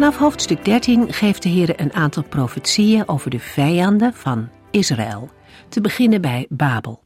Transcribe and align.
Vanaf 0.00 0.18
hoofdstuk 0.18 0.64
13 0.64 1.12
geeft 1.12 1.42
de 1.42 1.48
Heer 1.48 1.80
een 1.80 1.92
aantal 1.92 2.22
profetieën 2.22 3.08
over 3.08 3.30
de 3.30 3.38
vijanden 3.38 4.14
van 4.14 4.48
Israël, 4.70 5.30
te 5.68 5.80
beginnen 5.80 6.20
bij 6.20 6.46
Babel. 6.48 7.02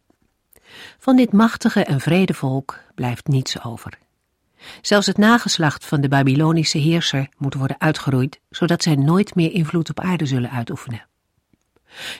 Van 0.99 1.17
dit 1.17 1.33
machtige 1.33 1.85
en 1.85 2.01
vrede 2.01 2.35
volk 2.35 2.79
blijft 2.95 3.27
niets 3.27 3.65
over. 3.65 3.99
Zelfs 4.83 5.07
het 5.07 5.17
nageslacht 5.17 5.85
van 5.85 6.01
de 6.01 6.09
Babylonische 6.09 6.79
heerser 6.79 7.29
moet 7.39 7.55
worden 7.55 7.81
uitgeroeid, 7.81 8.41
zodat 8.51 8.83
zij 8.83 8.95
nooit 8.95 9.35
meer 9.35 9.53
invloed 9.53 9.91
op 9.91 10.01
aarde 10.01 10.27
zullen 10.27 10.51
uitoefenen. 10.51 11.07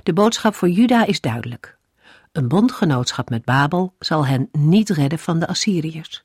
De 0.03 0.13
boodschap 0.13 0.55
voor 0.55 0.69
Juda 0.69 1.07
is 1.07 1.21
duidelijk. 1.21 1.77
Een 2.33 2.49
bondgenootschap 2.49 3.31
met 3.31 3.45
Babel 3.45 3.95
zal 3.99 4.27
hen 4.27 4.49
niet 4.53 4.91
redden 4.91 5.19
van 5.19 5.39
de 5.39 5.47
Assyriërs. 5.47 6.25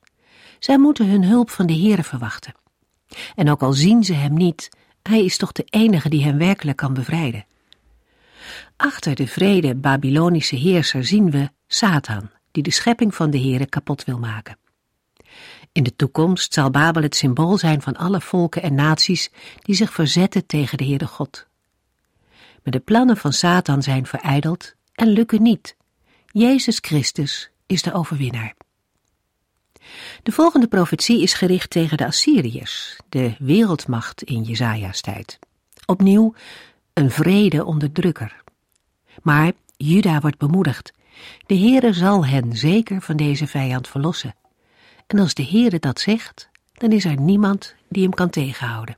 Zij 0.59 0.77
moeten 0.77 1.09
hun 1.09 1.23
hulp 1.23 1.49
van 1.49 1.65
de 1.65 1.73
Heere 1.73 2.03
verwachten. 2.03 2.53
En 3.35 3.49
ook 3.49 3.61
al 3.61 3.73
zien 3.73 4.03
ze 4.03 4.13
hem 4.13 4.33
niet, 4.33 4.69
hij 5.01 5.25
is 5.25 5.37
toch 5.37 5.51
de 5.51 5.63
enige 5.69 6.09
die 6.09 6.23
hen 6.23 6.37
werkelijk 6.37 6.77
kan 6.77 6.93
bevrijden. 6.93 7.45
Achter 8.75 9.15
de 9.15 9.27
vrede 9.27 9.75
Babylonische 9.75 10.55
heerser 10.55 11.05
zien 11.05 11.31
we 11.31 11.49
Satan, 11.67 12.29
die 12.51 12.63
de 12.63 12.71
schepping 12.71 13.15
van 13.15 13.29
de 13.29 13.39
Heere 13.39 13.65
kapot 13.65 14.03
wil 14.03 14.19
maken. 14.19 14.57
In 15.71 15.83
de 15.83 15.95
toekomst 15.95 16.53
zal 16.53 16.69
Babel 16.71 17.03
het 17.03 17.15
symbool 17.15 17.57
zijn 17.57 17.81
van 17.81 17.95
alle 17.95 18.21
volken 18.21 18.61
en 18.61 18.75
naties 18.75 19.31
die 19.61 19.75
zich 19.75 19.93
verzetten 19.93 20.45
tegen 20.45 20.77
de 20.77 20.85
Heere 20.85 21.07
God. 21.07 21.47
Maar 22.63 22.73
de 22.73 22.79
plannen 22.79 23.17
van 23.17 23.33
Satan 23.33 23.83
zijn 23.83 24.05
verijdeld 24.05 24.73
en 24.93 25.07
lukken 25.07 25.41
niet. 25.41 25.75
Jezus 26.25 26.77
Christus 26.81 27.51
is 27.65 27.81
de 27.81 27.93
overwinnaar. 27.93 28.55
De 30.23 30.31
volgende 30.31 30.67
profetie 30.67 31.21
is 31.21 31.33
gericht 31.33 31.69
tegen 31.69 31.97
de 31.97 32.05
Assyriërs, 32.05 32.97
de 33.09 33.35
wereldmacht 33.39 34.23
in 34.23 34.43
Jezaja's 34.43 35.01
tijd. 35.01 35.39
Opnieuw 35.85 36.33
een 36.93 37.11
vrede 37.11 37.65
onderdrukker. 37.65 38.41
Maar 39.21 39.51
Juda 39.77 40.19
wordt 40.19 40.37
bemoedigd. 40.37 40.93
De 41.45 41.57
Heere 41.57 41.93
zal 41.93 42.25
hen 42.25 42.57
zeker 42.57 43.01
van 43.01 43.15
deze 43.15 43.47
vijand 43.47 43.87
verlossen. 43.87 44.35
En 45.07 45.19
als 45.19 45.33
de 45.33 45.45
Heere 45.45 45.79
dat 45.79 45.99
zegt, 45.99 46.49
dan 46.73 46.91
is 46.91 47.05
er 47.05 47.19
niemand 47.19 47.75
die 47.89 48.03
hem 48.03 48.13
kan 48.13 48.29
tegenhouden. 48.29 48.95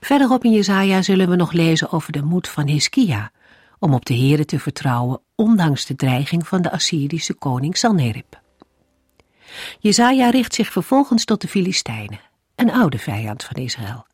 Verderop 0.00 0.44
in 0.44 0.52
Jezaja 0.52 1.02
zullen 1.02 1.28
we 1.28 1.36
nog 1.36 1.52
lezen 1.52 1.92
over 1.92 2.12
de 2.12 2.22
moed 2.22 2.48
van 2.48 2.68
Hiskia 2.68 3.32
om 3.78 3.94
op 3.94 4.04
de 4.04 4.14
Heere 4.14 4.44
te 4.44 4.58
vertrouwen, 4.58 5.20
ondanks 5.34 5.86
de 5.86 5.96
dreiging 5.96 6.48
van 6.48 6.62
de 6.62 6.70
Assyrische 6.70 7.34
koning 7.34 7.76
Sanherib. 7.76 8.42
Jezaja 9.78 10.30
richt 10.30 10.54
zich 10.54 10.72
vervolgens 10.72 11.24
tot 11.24 11.40
de 11.40 11.48
Filistijnen, 11.48 12.20
een 12.54 12.70
oude 12.70 12.98
vijand 12.98 13.44
van 13.44 13.56
Israël. 13.56 14.06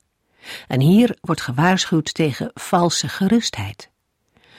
En 0.68 0.80
hier 0.80 1.16
wordt 1.20 1.40
gewaarschuwd 1.40 2.14
tegen 2.14 2.50
valse 2.54 3.08
gerustheid. 3.08 3.90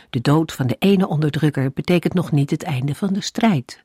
De 0.10 0.22
dood 0.22 0.52
van 0.52 0.68
de 0.68 0.76
ene 0.80 1.08
onderdrukker 1.08 1.72
betekent 1.72 2.14
nog 2.14 2.32
niet 2.32 2.50
het 2.50 2.64
einde 2.64 2.96
van 2.96 3.14
de 3.14 3.22
strijd. 3.22 3.84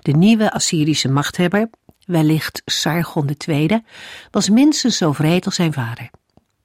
De 0.00 0.12
nieuwe 0.12 0.52
Assyrische 0.52 1.08
machthebber, 1.08 1.70
wellicht 2.06 2.62
Sargon 2.64 3.36
II, 3.46 3.82
was 4.30 4.48
minstens 4.48 4.96
zo 4.96 5.12
vreed 5.12 5.44
als 5.44 5.54
zijn 5.54 5.72
vader. 5.72 6.10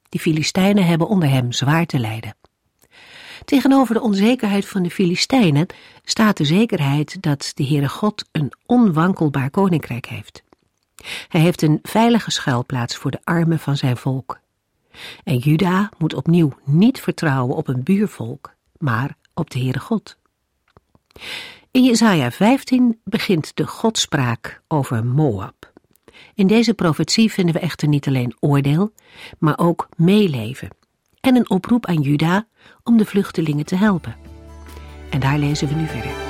De 0.09 0.19
Filistijnen 0.19 0.85
hebben 0.85 1.07
onder 1.07 1.29
hem 1.29 1.51
zwaar 1.51 1.85
te 1.85 1.99
lijden. 1.99 2.35
Tegenover 3.49 3.93
de 3.93 4.01
onzekerheid 4.01 4.67
van 4.67 4.83
de 4.83 4.89
Filistijnen 4.89 5.65
staat 6.03 6.37
de 6.37 6.45
zekerheid 6.45 7.21
dat 7.21 7.51
de 7.55 7.65
Heere 7.65 7.89
God 7.89 8.25
een 8.31 8.51
onwankelbaar 8.65 9.49
koninkrijk 9.49 10.05
heeft. 10.05 10.43
Hij 11.27 11.41
heeft 11.41 11.61
een 11.61 11.79
veilige 11.81 12.31
schuilplaats 12.31 12.95
voor 12.95 13.11
de 13.11 13.19
armen 13.23 13.59
van 13.59 13.77
zijn 13.77 13.97
volk. 13.97 14.39
En 15.23 15.37
Juda 15.37 15.89
moet 15.97 16.13
opnieuw 16.13 16.53
niet 16.63 16.99
vertrouwen 16.99 17.55
op 17.55 17.67
een 17.67 17.83
buurvolk, 17.83 18.53
maar 18.77 19.17
op 19.33 19.49
de 19.49 19.59
Heere 19.59 19.79
God. 19.79 20.17
In 21.71 21.83
Jesaja 21.83 22.31
15 22.31 22.99
begint 23.03 23.51
de 23.55 23.67
godspraak 23.67 24.61
over 24.67 25.05
Moab. 25.05 25.71
In 26.33 26.47
deze 26.47 26.73
profetie 26.73 27.31
vinden 27.31 27.53
we 27.53 27.61
echter 27.61 27.87
niet 27.87 28.07
alleen 28.07 28.35
oordeel, 28.39 28.93
maar 29.37 29.57
ook 29.57 29.89
meeleven 29.95 30.69
en 31.21 31.35
een 31.35 31.49
oproep 31.49 31.85
aan 31.85 32.01
Juda 32.01 32.47
om 32.83 32.97
de 32.97 33.05
vluchtelingen 33.05 33.65
te 33.65 33.75
helpen. 33.75 34.15
En 35.09 35.19
daar 35.19 35.37
lezen 35.37 35.67
we 35.67 35.73
nu 35.73 35.85
verder. 35.85 36.28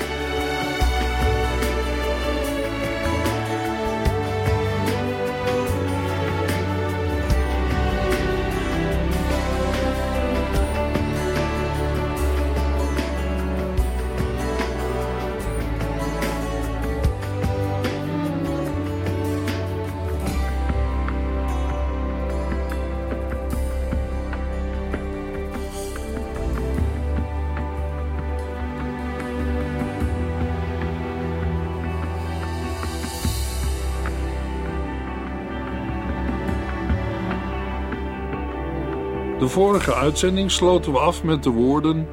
De 39.40 39.48
vorige 39.48 39.94
uitzending 39.94 40.52
sloten 40.52 40.92
we 40.92 41.00
af 41.00 41.24
met 41.24 41.44
de 41.44 41.50
woorden: 41.50 42.08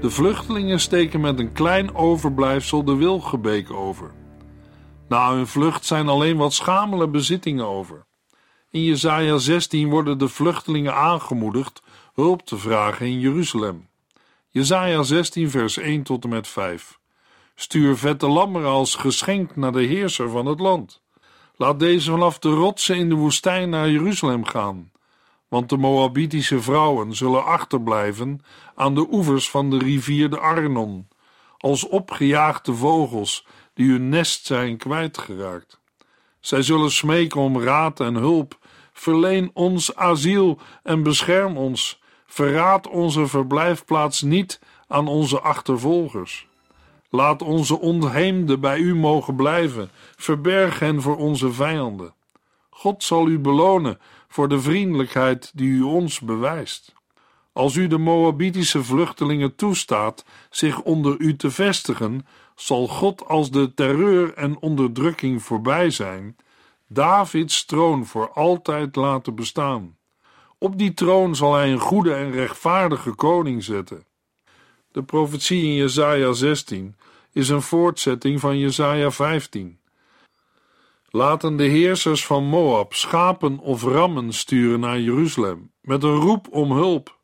De 0.00 0.10
vluchtelingen 0.10 0.80
steken 0.80 1.20
met 1.20 1.38
een 1.38 1.52
klein 1.52 1.94
overblijfsel 1.94 2.84
de 2.84 2.96
Wilgebeek 2.96 3.70
over. 3.70 4.10
Na 5.08 5.32
hun 5.32 5.46
vlucht 5.46 5.84
zijn 5.84 6.08
alleen 6.08 6.36
wat 6.36 6.52
schamele 6.52 7.08
bezittingen 7.08 7.66
over. 7.66 8.06
In 8.70 8.84
Jesaja 8.84 9.38
16 9.38 9.90
worden 9.90 10.18
de 10.18 10.28
vluchtelingen 10.28 10.94
aangemoedigd 10.94 11.82
hulp 12.14 12.42
te 12.42 12.56
vragen 12.58 13.06
in 13.06 13.20
Jeruzalem. 13.20 13.88
Jesaja 14.48 15.02
16 15.02 15.50
vers 15.50 15.76
1 15.76 16.02
tot 16.02 16.24
en 16.24 16.30
met 16.30 16.48
5. 16.48 16.98
Stuur 17.54 17.96
vette 17.96 18.28
lammeren 18.28 18.70
als 18.70 18.94
geschenk 18.94 19.56
naar 19.56 19.72
de 19.72 19.82
heerser 19.82 20.30
van 20.30 20.46
het 20.46 20.60
land. 20.60 21.02
Laat 21.56 21.78
deze 21.78 22.10
vanaf 22.10 22.38
de 22.38 22.50
rotsen 22.50 22.96
in 22.96 23.08
de 23.08 23.14
woestijn 23.14 23.70
naar 23.70 23.90
Jeruzalem 23.90 24.44
gaan 24.44 24.90
want 25.48 25.68
de 25.68 25.76
Moabitische 25.76 26.62
vrouwen 26.62 27.14
zullen 27.14 27.44
achterblijven 27.44 28.40
aan 28.74 28.94
de 28.94 29.06
oevers 29.10 29.50
van 29.50 29.70
de 29.70 29.78
rivier 29.78 30.30
de 30.30 30.38
Arnon, 30.38 31.08
als 31.58 31.88
opgejaagde 31.88 32.74
vogels 32.74 33.46
die 33.74 33.90
hun 33.90 34.08
nest 34.08 34.46
zijn 34.46 34.76
kwijtgeraakt. 34.76 35.80
Zij 36.40 36.62
zullen 36.62 36.90
smeken 36.90 37.40
om 37.40 37.60
raad 37.60 38.00
en 38.00 38.14
hulp. 38.14 38.58
Verleen 38.92 39.50
ons 39.52 39.94
asiel 39.94 40.58
en 40.82 41.02
bescherm 41.02 41.56
ons. 41.56 42.02
Verraad 42.26 42.88
onze 42.88 43.26
verblijfplaats 43.26 44.22
niet 44.22 44.60
aan 44.88 45.08
onze 45.08 45.40
achtervolgers. 45.40 46.46
Laat 47.10 47.42
onze 47.42 47.78
ontheemden 47.80 48.60
bij 48.60 48.78
u 48.78 48.94
mogen 48.94 49.36
blijven. 49.36 49.90
Verberg 50.16 50.78
hen 50.78 51.02
voor 51.02 51.16
onze 51.16 51.52
vijanden. 51.52 52.14
God 52.78 53.04
zal 53.04 53.28
u 53.28 53.38
belonen 53.38 53.98
voor 54.28 54.48
de 54.48 54.60
vriendelijkheid 54.60 55.52
die 55.54 55.68
u 55.68 55.82
ons 55.82 56.20
bewijst. 56.20 56.94
Als 57.52 57.74
u 57.74 57.86
de 57.86 57.98
Moabitische 57.98 58.84
vluchtelingen 58.84 59.54
toestaat 59.54 60.24
zich 60.50 60.82
onder 60.82 61.18
u 61.18 61.36
te 61.36 61.50
vestigen, 61.50 62.26
zal 62.54 62.88
God 62.88 63.26
als 63.26 63.50
de 63.50 63.74
terreur 63.74 64.34
en 64.34 64.60
onderdrukking 64.60 65.42
voorbij 65.42 65.90
zijn, 65.90 66.36
Davids 66.88 67.64
troon 67.64 68.06
voor 68.06 68.30
altijd 68.32 68.96
laten 68.96 69.34
bestaan. 69.34 69.96
Op 70.58 70.78
die 70.78 70.94
troon 70.94 71.36
zal 71.36 71.54
hij 71.54 71.72
een 71.72 71.78
goede 71.78 72.14
en 72.14 72.30
rechtvaardige 72.30 73.14
koning 73.14 73.64
zetten. 73.64 74.04
De 74.92 75.02
profetie 75.02 75.62
in 75.62 75.74
Jesaja 75.74 76.32
16 76.32 76.96
is 77.32 77.48
een 77.48 77.62
voortzetting 77.62 78.40
van 78.40 78.58
Jesaja 78.58 79.10
15. 79.10 79.77
Laten 81.10 81.56
de 81.56 81.64
heersers 81.64 82.26
van 82.26 82.44
Moab 82.44 82.94
schapen 82.94 83.58
of 83.58 83.82
rammen 83.82 84.32
sturen 84.32 84.80
naar 84.80 85.00
Jeruzalem 85.00 85.72
met 85.80 86.02
een 86.02 86.16
roep 86.16 86.46
om 86.50 86.72
hulp. 86.72 87.18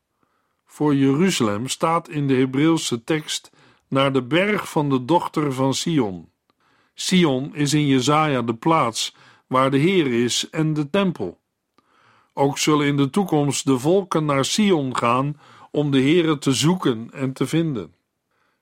Voor 0.65 0.95
Jeruzalem 0.95 1.67
staat 1.67 2.09
in 2.09 2.27
de 2.27 2.35
Hebreeuwse 2.35 3.03
tekst 3.03 3.51
naar 3.89 4.13
de 4.13 4.23
berg 4.23 4.69
van 4.69 4.89
de 4.89 5.05
dochter 5.05 5.53
van 5.53 5.73
Sion. 5.73 6.29
Sion 6.93 7.55
is 7.55 7.73
in 7.73 7.85
Jezaja 7.85 8.41
de 8.41 8.55
plaats 8.55 9.15
waar 9.47 9.71
de 9.71 9.77
Heer 9.77 10.23
is 10.23 10.49
en 10.49 10.73
de 10.73 10.89
tempel. 10.89 11.39
Ook 12.33 12.57
zullen 12.57 12.87
in 12.87 12.97
de 12.97 13.09
toekomst 13.09 13.65
de 13.65 13.79
volken 13.79 14.25
naar 14.25 14.45
Sion 14.45 14.97
gaan 14.97 15.39
om 15.71 15.91
de 15.91 16.01
Heere 16.01 16.37
te 16.37 16.53
zoeken 16.53 17.09
en 17.13 17.33
te 17.33 17.47
vinden. 17.47 17.95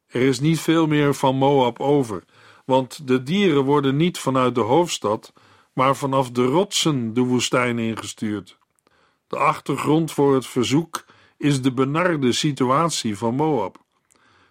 Er 0.08 0.22
is 0.22 0.40
niet 0.40 0.60
veel 0.60 0.88
meer 0.88 1.14
van 1.14 1.36
Moab 1.36 1.80
over, 1.80 2.24
want 2.66 3.08
de 3.08 3.24
dieren 3.24 3.64
worden 3.64 3.96
niet 3.96 4.18
vanuit 4.18 4.56
de 4.56 4.62
hoofdstad, 4.62 5.34
maar 5.74 5.96
vanaf 5.96 6.32
de 6.32 6.46
rotsen 6.46 7.14
de 7.14 7.22
woestijn 7.22 7.80
ingestuurd. 7.80 8.58
De 9.28 9.38
achtergrond 9.38 10.12
voor 10.12 10.34
het 10.34 10.48
verzoek 10.48 11.06
is 11.38 11.62
de 11.62 11.72
benarde 11.72 12.32
situatie 12.32 13.18
van 13.18 13.36
Moab. 13.36 13.84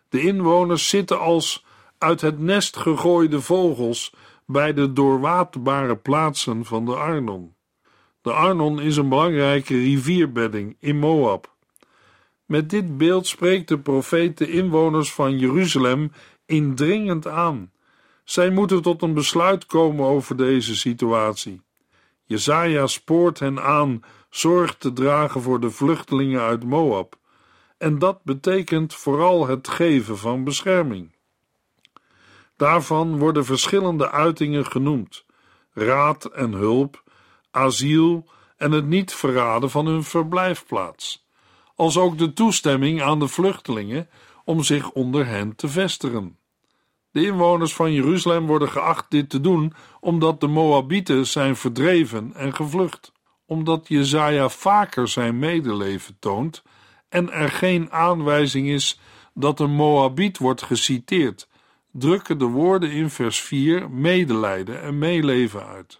De 0.08 0.20
inwoners 0.20 0.88
zitten 0.88 1.20
als 1.20 1.64
uit 1.98 2.20
het 2.20 2.38
nest 2.38 2.76
gegooide 2.76 3.40
vogels 3.40 4.14
bij 4.46 4.72
de 4.72 4.92
doorwaadbare 4.92 5.96
plaatsen 5.96 6.64
van 6.64 6.84
de 6.84 6.94
Arnon. 6.94 7.54
De 8.22 8.32
Arnon 8.32 8.80
is 8.80 8.96
een 8.96 9.08
belangrijke 9.08 9.74
rivierbedding 9.74 10.76
in 10.78 10.98
Moab. 10.98 11.54
Met 12.46 12.70
dit 12.70 12.96
beeld 12.96 13.26
spreekt 13.26 13.68
de 13.68 13.78
profeet 13.78 14.38
de 14.38 14.50
inwoners 14.50 15.12
van 15.12 15.38
Jeruzalem 15.38 16.12
indringend 16.46 17.26
aan. 17.26 17.71
Zij 18.24 18.50
moeten 18.50 18.82
tot 18.82 19.02
een 19.02 19.14
besluit 19.14 19.66
komen 19.66 20.06
over 20.06 20.36
deze 20.36 20.76
situatie. 20.76 21.62
Jezaja 22.24 22.86
spoort 22.86 23.38
hen 23.38 23.62
aan 23.62 24.02
zorg 24.30 24.76
te 24.76 24.92
dragen 24.92 25.42
voor 25.42 25.60
de 25.60 25.70
vluchtelingen 25.70 26.40
uit 26.40 26.64
Moab. 26.64 27.18
En 27.78 27.98
dat 27.98 28.24
betekent 28.24 28.94
vooral 28.94 29.46
het 29.46 29.68
geven 29.68 30.18
van 30.18 30.44
bescherming. 30.44 31.14
Daarvan 32.56 33.18
worden 33.18 33.44
verschillende 33.44 34.10
uitingen 34.10 34.66
genoemd: 34.66 35.24
raad 35.72 36.24
en 36.24 36.52
hulp, 36.52 37.02
asiel 37.50 38.30
en 38.56 38.72
het 38.72 38.86
niet 38.86 39.14
verraden 39.14 39.70
van 39.70 39.86
hun 39.86 40.04
verblijfplaats, 40.04 41.26
als 41.74 41.96
ook 41.98 42.18
de 42.18 42.32
toestemming 42.32 43.02
aan 43.02 43.18
de 43.18 43.28
vluchtelingen 43.28 44.08
om 44.44 44.62
zich 44.62 44.90
onder 44.90 45.26
hen 45.26 45.56
te 45.56 45.68
vestigen. 45.68 46.38
De 47.12 47.26
inwoners 47.26 47.74
van 47.74 47.92
Jeruzalem 47.92 48.46
worden 48.46 48.68
geacht 48.68 49.06
dit 49.08 49.30
te 49.30 49.40
doen 49.40 49.72
omdat 50.00 50.40
de 50.40 50.46
Moabieten 50.46 51.26
zijn 51.26 51.56
verdreven 51.56 52.34
en 52.34 52.54
gevlucht, 52.54 53.12
omdat 53.46 53.88
Jezaja 53.88 54.48
vaker 54.48 55.08
zijn 55.08 55.38
medeleven 55.38 56.16
toont 56.18 56.62
en 57.08 57.32
er 57.32 57.48
geen 57.48 57.92
aanwijzing 57.92 58.68
is 58.68 59.00
dat 59.34 59.60
een 59.60 59.74
Moabiet 59.74 60.38
wordt 60.38 60.62
geciteerd 60.62 61.48
drukken 61.92 62.38
de 62.38 62.44
woorden 62.44 62.90
in 62.90 63.10
vers 63.10 63.40
4 63.40 63.90
medelijden 63.90 64.82
en 64.82 64.98
meeleven 64.98 65.66
uit. 65.66 65.98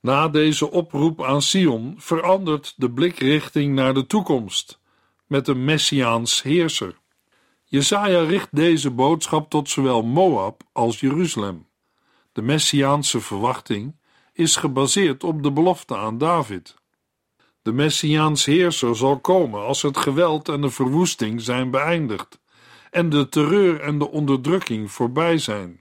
Na 0.00 0.28
deze 0.28 0.70
oproep 0.70 1.22
aan 1.22 1.42
Sion 1.42 1.94
verandert 1.98 2.74
de 2.76 2.90
blikrichting 2.90 3.74
naar 3.74 3.94
de 3.94 4.06
toekomst 4.06 4.80
met 5.26 5.48
een 5.48 5.64
messiaans 5.64 6.42
heerser. 6.42 6.98
Jesaja 7.68 8.20
richt 8.20 8.48
deze 8.50 8.90
boodschap 8.90 9.50
tot 9.50 9.68
zowel 9.68 10.02
Moab 10.02 10.62
als 10.72 11.00
Jeruzalem. 11.00 11.66
De 12.32 12.42
messiaanse 12.42 13.20
verwachting 13.20 13.96
is 14.32 14.56
gebaseerd 14.56 15.24
op 15.24 15.42
de 15.42 15.52
belofte 15.52 15.96
aan 15.96 16.18
David. 16.18 16.74
De 17.62 17.72
messiaans 17.72 18.44
heerser 18.44 18.96
zal 18.96 19.18
komen 19.18 19.64
als 19.64 19.82
het 19.82 19.96
geweld 19.96 20.48
en 20.48 20.60
de 20.60 20.70
verwoesting 20.70 21.40
zijn 21.40 21.70
beëindigd 21.70 22.40
en 22.90 23.08
de 23.08 23.28
terreur 23.28 23.80
en 23.80 23.98
de 23.98 24.10
onderdrukking 24.10 24.92
voorbij 24.92 25.38
zijn. 25.38 25.80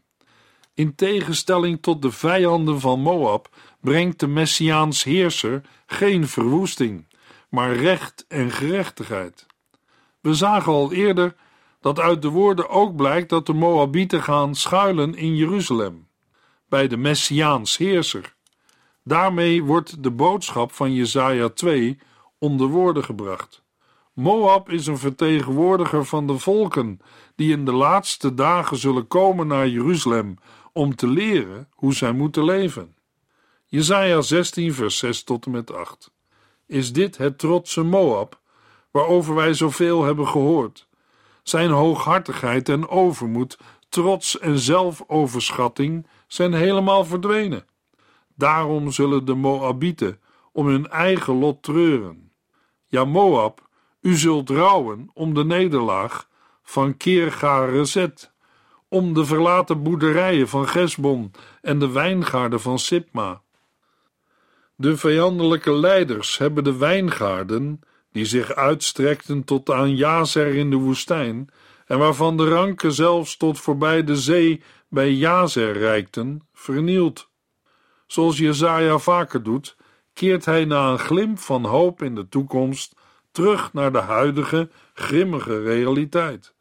In 0.73 0.95
tegenstelling 0.95 1.81
tot 1.81 2.01
de 2.01 2.11
vijanden 2.11 2.79
van 2.79 2.99
Moab 2.99 3.49
brengt 3.81 4.19
de 4.19 4.27
Messiaans 4.27 5.03
heerser 5.03 5.61
geen 5.85 6.27
verwoesting, 6.27 7.07
maar 7.49 7.75
recht 7.75 8.25
en 8.27 8.51
gerechtigheid. 8.51 9.45
We 10.21 10.33
zagen 10.33 10.71
al 10.71 10.93
eerder 10.93 11.35
dat 11.85 11.99
uit 11.99 12.21
de 12.21 12.29
woorden 12.29 12.69
ook 12.69 12.95
blijkt 12.95 13.29
dat 13.29 13.45
de 13.45 13.53
Moabieten 13.53 14.23
gaan 14.23 14.55
schuilen 14.55 15.15
in 15.15 15.35
Jeruzalem, 15.35 16.07
bij 16.69 16.87
de 16.87 16.97
Messiaans 16.97 17.77
heerser. 17.77 18.35
Daarmee 19.03 19.63
wordt 19.63 20.03
de 20.03 20.11
boodschap 20.11 20.71
van 20.71 20.93
Jesaja 20.93 21.49
2 21.49 21.99
onder 22.39 22.67
woorden 22.67 23.03
gebracht. 23.03 23.63
Moab 24.13 24.69
is 24.69 24.87
een 24.87 24.97
vertegenwoordiger 24.97 26.05
van 26.05 26.27
de 26.27 26.37
volken 26.37 26.99
die 27.35 27.51
in 27.51 27.65
de 27.65 27.73
laatste 27.73 28.33
dagen 28.33 28.77
zullen 28.77 29.07
komen 29.07 29.47
naar 29.47 29.67
Jeruzalem 29.67 30.37
om 30.73 30.95
te 30.95 31.07
leren 31.07 31.69
hoe 31.71 31.93
zij 31.93 32.11
moeten 32.11 32.43
leven. 32.43 32.95
Jesaja 33.65 34.21
16 34.21 34.73
vers 34.73 34.97
6 34.97 35.23
tot 35.23 35.45
en 35.45 35.51
met 35.51 35.73
8. 35.73 36.11
Is 36.67 36.93
dit 36.93 37.17
het 37.17 37.37
trotse 37.37 37.83
Moab, 37.83 38.39
waarover 38.91 39.35
wij 39.35 39.53
zoveel 39.53 40.03
hebben 40.03 40.27
gehoord? 40.27 40.84
Zijn 41.45 41.69
hooghartigheid 41.69 42.69
en 42.69 42.87
overmoed, 42.87 43.57
trots 43.89 44.39
en 44.39 44.59
zelfoverschatting 44.59 46.07
zijn 46.27 46.53
helemaal 46.53 47.05
verdwenen. 47.05 47.65
Daarom 48.35 48.91
zullen 48.91 49.25
de 49.25 49.33
Moabieten 49.33 50.19
om 50.51 50.67
hun 50.67 50.87
eigen 50.87 51.33
lot 51.33 51.63
treuren. 51.63 52.31
Ja, 52.85 53.05
Moab 53.05 53.67
u 54.01 54.15
zult 54.15 54.49
rouwen 54.49 55.09
om 55.13 55.33
de 55.33 55.45
nederlaag 55.45 56.27
van 56.63 56.97
Kirgareset, 56.97 58.31
om 58.87 59.13
de 59.13 59.25
verlaten 59.25 59.83
boerderijen 59.83 60.47
van 60.47 60.67
Gesbon 60.67 61.31
en 61.61 61.79
de 61.79 61.91
wijngaarden 61.91 62.61
van 62.61 62.79
Sipma. 62.79 63.41
De 64.75 64.97
vijandelijke 64.97 65.73
leiders 65.73 66.37
hebben 66.37 66.63
de 66.63 66.77
wijngaarden, 66.77 67.79
die 68.15 68.25
zich 68.25 68.53
uitstrekten 68.53 69.43
tot 69.43 69.69
aan 69.69 69.95
Jazer 69.95 70.55
in 70.55 70.69
de 70.69 70.75
woestijn, 70.75 71.49
en 71.85 71.99
waarvan 71.99 72.37
de 72.37 72.47
ranken 72.47 72.91
zelfs 72.91 73.37
tot 73.37 73.59
voorbij 73.59 74.03
de 74.03 74.15
zee 74.15 74.61
bij 74.89 75.11
Jazer 75.11 75.77
reikten, 75.77 76.47
vernield. 76.53 77.29
Zoals 78.07 78.37
Jezaja 78.37 78.97
vaker 78.97 79.43
doet, 79.43 79.75
keert 80.13 80.45
hij 80.45 80.65
na 80.65 80.91
een 80.91 80.99
glimp 80.99 81.39
van 81.39 81.65
hoop 81.65 82.01
in 82.01 82.15
de 82.15 82.29
toekomst 82.29 82.95
terug 83.31 83.73
naar 83.73 83.91
de 83.91 83.99
huidige, 83.99 84.69
grimmige 84.93 85.61
realiteit. 85.61 86.53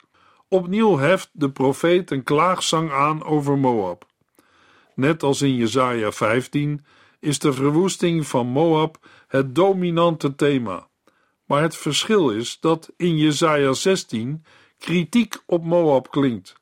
Opnieuw 0.49 0.97
heft 0.97 1.31
de 1.33 1.51
profeet 1.51 2.11
een 2.11 2.23
klaagzang 2.23 2.93
aan 2.93 3.25
over 3.25 3.59
Moab. 3.59 4.07
Net 4.95 5.23
als 5.23 5.43
in 5.43 5.55
Jesaja 5.55 6.13
15 6.13 6.85
is 7.21 7.39
de 7.39 7.53
verwoesting 7.53 8.27
van 8.27 8.47
Moab 8.47 8.97
het 9.27 9.55
dominante 9.55 10.35
thema. 10.35 10.89
Maar 11.45 11.63
het 11.63 11.77
verschil 11.77 12.31
is 12.31 12.61
dat 12.61 12.93
in 12.97 13.17
Jesaja 13.17 13.73
16 13.73 14.45
kritiek 14.79 15.43
op 15.47 15.65
Moab 15.65 16.11
klinkt. 16.11 16.55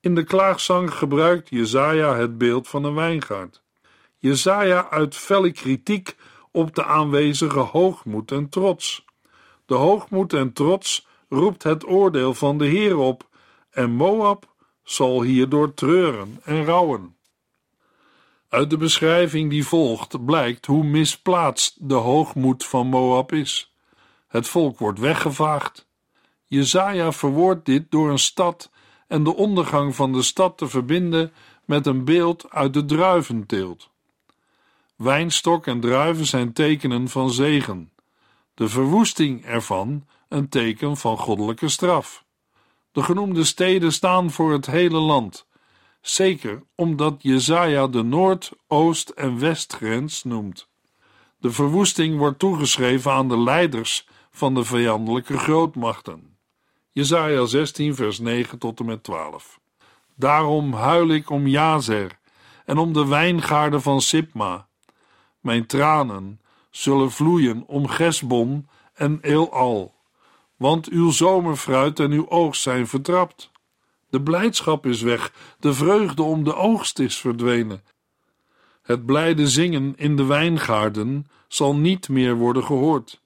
In 0.00 0.14
de 0.14 0.24
klaagzang 0.24 0.94
gebruikt 0.94 1.48
Jesaja 1.48 2.16
het 2.16 2.38
beeld 2.38 2.68
van 2.68 2.84
een 2.84 2.94
wijngaard. 2.94 3.62
Jesaja 4.18 4.90
uit 4.90 5.16
felle 5.16 5.52
kritiek 5.52 6.16
op 6.50 6.74
de 6.74 6.84
aanwezige 6.84 7.58
hoogmoed 7.58 8.32
en 8.32 8.48
trots. 8.48 9.04
De 9.66 9.74
hoogmoed 9.74 10.32
en 10.32 10.52
trots 10.52 11.06
roept 11.28 11.62
het 11.62 11.86
oordeel 11.86 12.34
van 12.34 12.58
de 12.58 12.66
Heer 12.66 12.96
op, 12.96 13.28
en 13.70 13.90
Moab 13.90 14.54
zal 14.82 15.22
hierdoor 15.22 15.74
treuren 15.74 16.40
en 16.44 16.64
rouwen. 16.64 17.16
Uit 18.48 18.70
de 18.70 18.76
beschrijving 18.76 19.50
die 19.50 19.66
volgt 19.66 20.24
blijkt 20.24 20.66
hoe 20.66 20.84
misplaatst 20.84 21.88
de 21.88 21.94
hoogmoed 21.94 22.64
van 22.64 22.86
Moab 22.86 23.32
is. 23.32 23.73
Het 24.34 24.48
volk 24.48 24.78
wordt 24.78 24.98
weggevaagd. 24.98 25.86
Jezaja 26.44 27.12
verwoordt 27.12 27.64
dit 27.64 27.90
door 27.90 28.10
een 28.10 28.18
stad 28.18 28.70
en 29.08 29.24
de 29.24 29.34
ondergang 29.34 29.94
van 29.94 30.12
de 30.12 30.22
stad 30.22 30.58
te 30.58 30.68
verbinden 30.68 31.32
met 31.64 31.86
een 31.86 32.04
beeld 32.04 32.50
uit 32.50 32.72
de 32.72 32.84
druiventeelt. 32.84 33.90
Wijnstok 34.96 35.66
en 35.66 35.80
druiven 35.80 36.26
zijn 36.26 36.52
tekenen 36.52 37.08
van 37.08 37.30
zegen 37.30 37.92
de 38.54 38.68
verwoesting 38.68 39.44
ervan 39.44 40.06
een 40.28 40.48
teken 40.48 40.96
van 40.96 41.18
goddelijke 41.18 41.68
straf. 41.68 42.24
De 42.92 43.02
genoemde 43.02 43.44
steden 43.44 43.92
staan 43.92 44.30
voor 44.30 44.52
het 44.52 44.66
hele 44.66 44.98
land, 44.98 45.46
zeker 46.00 46.62
omdat 46.74 47.14
Jezaja 47.18 47.86
de 47.86 48.02
noord-, 48.02 48.52
oost- 48.68 49.08
en 49.08 49.38
westgrens 49.38 50.24
noemt. 50.24 50.68
De 51.38 51.50
verwoesting 51.50 52.18
wordt 52.18 52.38
toegeschreven 52.38 53.12
aan 53.12 53.28
de 53.28 53.38
leiders 53.38 54.06
van 54.36 54.54
de 54.54 54.64
vijandelijke 54.64 55.38
grootmachten. 55.38 56.36
Jezaja 56.92 57.44
16 57.44 57.94
vers 57.94 58.18
9 58.18 58.58
tot 58.58 58.80
en 58.80 58.86
met 58.86 59.02
12 59.02 59.60
Daarom 60.14 60.72
huil 60.72 61.08
ik 61.08 61.30
om 61.30 61.46
Jazer 61.46 62.18
en 62.64 62.78
om 62.78 62.92
de 62.92 63.06
wijngaarden 63.06 63.82
van 63.82 64.00
Sipma. 64.00 64.68
Mijn 65.40 65.66
tranen 65.66 66.40
zullen 66.70 67.10
vloeien 67.10 67.64
om 67.66 67.88
Gesbon 67.88 68.68
en 68.94 69.18
Eelal, 69.20 69.94
want 70.56 70.88
uw 70.88 71.10
zomerfruit 71.10 72.00
en 72.00 72.10
uw 72.10 72.28
oogst 72.28 72.62
zijn 72.62 72.86
vertrapt. 72.86 73.50
De 74.10 74.22
blijdschap 74.22 74.86
is 74.86 75.02
weg, 75.02 75.32
de 75.58 75.74
vreugde 75.74 76.22
om 76.22 76.44
de 76.44 76.54
oogst 76.54 76.98
is 76.98 77.16
verdwenen. 77.16 77.84
Het 78.82 79.06
blijde 79.06 79.48
zingen 79.48 79.96
in 79.96 80.16
de 80.16 80.24
wijngaarden 80.24 81.26
zal 81.48 81.76
niet 81.76 82.08
meer 82.08 82.34
worden 82.34 82.64
gehoord. 82.64 83.22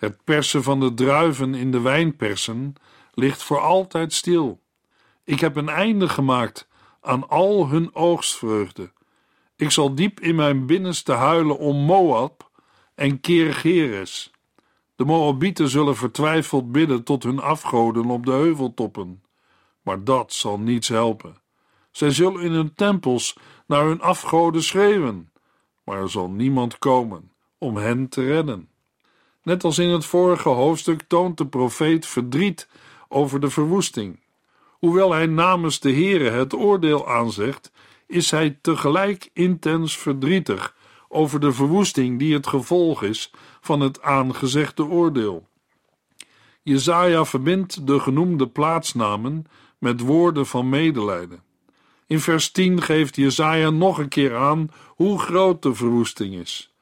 Het 0.00 0.24
persen 0.24 0.62
van 0.62 0.80
de 0.80 0.94
druiven 0.94 1.54
in 1.54 1.70
de 1.70 1.80
wijnpersen 1.80 2.74
ligt 3.14 3.42
voor 3.42 3.60
altijd 3.60 4.12
stil. 4.12 4.60
Ik 5.24 5.40
heb 5.40 5.56
een 5.56 5.68
einde 5.68 6.08
gemaakt 6.08 6.68
aan 7.00 7.28
al 7.28 7.68
hun 7.68 7.94
oogstvreugde. 7.94 8.92
Ik 9.56 9.70
zal 9.70 9.94
diep 9.94 10.20
in 10.20 10.34
mijn 10.34 10.66
binnenste 10.66 11.12
huilen 11.12 11.58
om 11.58 11.76
Moab 11.76 12.50
en 12.94 13.20
Kirgeres. 13.20 14.30
De 14.96 15.04
Moabieten 15.04 15.68
zullen 15.68 15.96
vertwijfeld 15.96 16.72
bidden 16.72 17.02
tot 17.04 17.22
hun 17.22 17.40
afgoden 17.40 18.06
op 18.06 18.26
de 18.26 18.32
heuveltoppen. 18.32 19.22
Maar 19.82 20.04
dat 20.04 20.32
zal 20.32 20.58
niets 20.58 20.88
helpen. 20.88 21.36
Zij 21.90 22.10
zullen 22.10 22.42
in 22.42 22.52
hun 22.52 22.74
tempels 22.74 23.36
naar 23.66 23.84
hun 23.84 24.00
afgoden 24.00 24.62
schreeuwen, 24.62 25.32
maar 25.84 25.98
er 25.98 26.10
zal 26.10 26.30
niemand 26.30 26.78
komen 26.78 27.32
om 27.58 27.76
hen 27.76 28.08
te 28.08 28.24
redden. 28.24 28.69
Net 29.42 29.64
als 29.64 29.78
in 29.78 29.88
het 29.88 30.04
vorige 30.04 30.48
hoofdstuk 30.48 31.02
toont 31.02 31.38
de 31.38 31.46
profeet 31.46 32.06
verdriet 32.06 32.68
over 33.08 33.40
de 33.40 33.50
verwoesting. 33.50 34.20
Hoewel 34.70 35.12
hij 35.12 35.26
namens 35.26 35.80
de 35.80 35.92
Heere 35.92 36.30
het 36.30 36.54
oordeel 36.54 37.08
aanzegt, 37.08 37.72
is 38.06 38.30
hij 38.30 38.58
tegelijk 38.62 39.30
intens 39.32 39.96
verdrietig 39.96 40.74
over 41.08 41.40
de 41.40 41.52
verwoesting 41.52 42.18
die 42.18 42.34
het 42.34 42.46
gevolg 42.46 43.02
is 43.02 43.30
van 43.60 43.80
het 43.80 44.02
aangezegde 44.02 44.84
oordeel. 44.84 45.48
Jezaja 46.62 47.24
verbindt 47.24 47.86
de 47.86 48.00
genoemde 48.00 48.48
plaatsnamen 48.48 49.46
met 49.78 50.00
woorden 50.00 50.46
van 50.46 50.68
medelijden. 50.68 51.42
In 52.06 52.20
vers 52.20 52.50
10 52.50 52.82
geeft 52.82 53.16
Jezaja 53.16 53.70
nog 53.70 53.98
een 53.98 54.08
keer 54.08 54.36
aan 54.36 54.70
hoe 54.86 55.18
groot 55.18 55.62
de 55.62 55.74
verwoesting 55.74 56.34
is. 56.34 56.74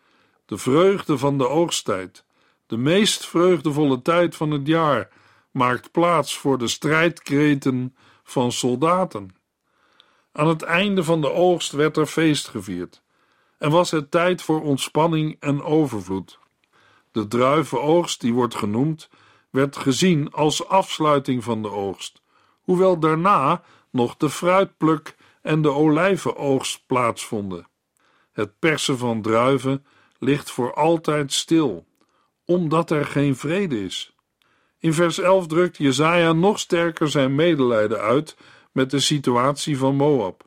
De 0.46 0.58
vreugde 0.58 1.18
van 1.18 1.38
de 1.38 1.48
oogsttijd, 1.48 2.24
de 2.68 2.76
meest 2.76 3.26
vreugdevolle 3.26 4.02
tijd 4.02 4.36
van 4.36 4.50
het 4.50 4.66
jaar, 4.66 5.08
maakt 5.50 5.90
plaats 5.90 6.38
voor 6.38 6.58
de 6.58 6.68
strijdkreten 6.68 7.96
van 8.22 8.52
soldaten. 8.52 9.36
Aan 10.32 10.48
het 10.48 10.62
einde 10.62 11.04
van 11.04 11.20
de 11.20 11.32
oogst 11.32 11.72
werd 11.72 11.96
er 11.96 12.06
feest 12.06 12.48
gevierd 12.48 13.02
en 13.58 13.70
was 13.70 13.90
het 13.90 14.10
tijd 14.10 14.42
voor 14.42 14.62
ontspanning 14.62 15.36
en 15.40 15.62
overvloed. 15.62 16.38
De 17.12 17.28
druivenoogst, 17.28 18.20
die 18.20 18.34
wordt 18.34 18.54
genoemd, 18.54 19.08
werd 19.50 19.76
gezien 19.76 20.32
als 20.32 20.68
afsluiting 20.68 21.44
van 21.44 21.62
de 21.62 21.70
oogst, 21.70 22.22
hoewel 22.62 22.98
daarna 22.98 23.62
nog 23.90 24.16
de 24.16 24.30
fruitpluk 24.30 25.16
en 25.42 25.62
de 25.62 25.70
olijvenoogst 25.70 26.86
plaatsvonden. 26.86 27.66
Het 28.32 28.58
persen 28.58 28.98
van 28.98 29.22
druiven 29.22 29.86
ligt 30.18 30.50
voor 30.50 30.74
altijd 30.74 31.32
stil, 31.32 31.86
omdat 32.48 32.90
er 32.90 33.06
geen 33.06 33.36
vrede 33.36 33.84
is. 33.84 34.12
In 34.78 34.92
vers 34.92 35.18
11 35.18 35.46
drukt 35.46 35.76
Jezaja 35.76 36.32
nog 36.32 36.58
sterker 36.58 37.08
zijn 37.08 37.34
medelijden 37.34 38.00
uit 38.00 38.36
met 38.72 38.90
de 38.90 39.00
situatie 39.00 39.78
van 39.78 39.96
Moab. 39.96 40.46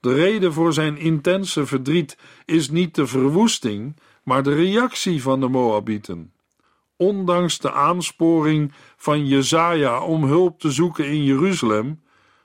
De 0.00 0.14
reden 0.14 0.52
voor 0.52 0.72
zijn 0.72 0.96
intense 0.96 1.66
verdriet 1.66 2.18
is 2.44 2.70
niet 2.70 2.94
de 2.94 3.06
verwoesting, 3.06 3.96
maar 4.22 4.42
de 4.42 4.54
reactie 4.54 5.22
van 5.22 5.40
de 5.40 5.48
Moabieten. 5.48 6.32
Ondanks 6.96 7.58
de 7.58 7.72
aansporing 7.72 8.72
van 8.96 9.26
Jezaja 9.26 10.02
om 10.02 10.24
hulp 10.24 10.60
te 10.60 10.70
zoeken 10.70 11.06
in 11.06 11.24
Jeruzalem, 11.24 12.02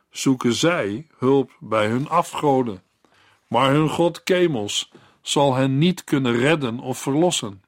zoeken 0.09 0.53
zij 0.53 1.07
hulp 1.17 1.51
bij 1.59 1.87
hun 1.87 2.09
afgoden. 2.09 2.83
Maar 3.47 3.71
hun 3.71 3.89
god 3.89 4.23
Kemos 4.23 4.91
zal 5.21 5.55
hen 5.55 5.77
niet 5.77 6.03
kunnen 6.03 6.35
redden 6.35 6.79
of 6.79 6.97
verlossen. 6.97 7.61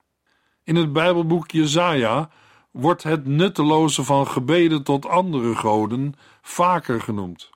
In 0.66 0.76
het 0.76 0.94
Bijbelboek 0.94 1.52
Jezaja 1.52 2.30
wordt 2.72 3.04
het 3.04 3.26
nutteloze 3.26 4.04
van 4.04 4.28
gebeden 4.28 4.84
tot 4.84 5.06
andere 5.06 5.56
goden 5.56 6.16
vaker 6.42 7.02
genoemd. 7.02 7.50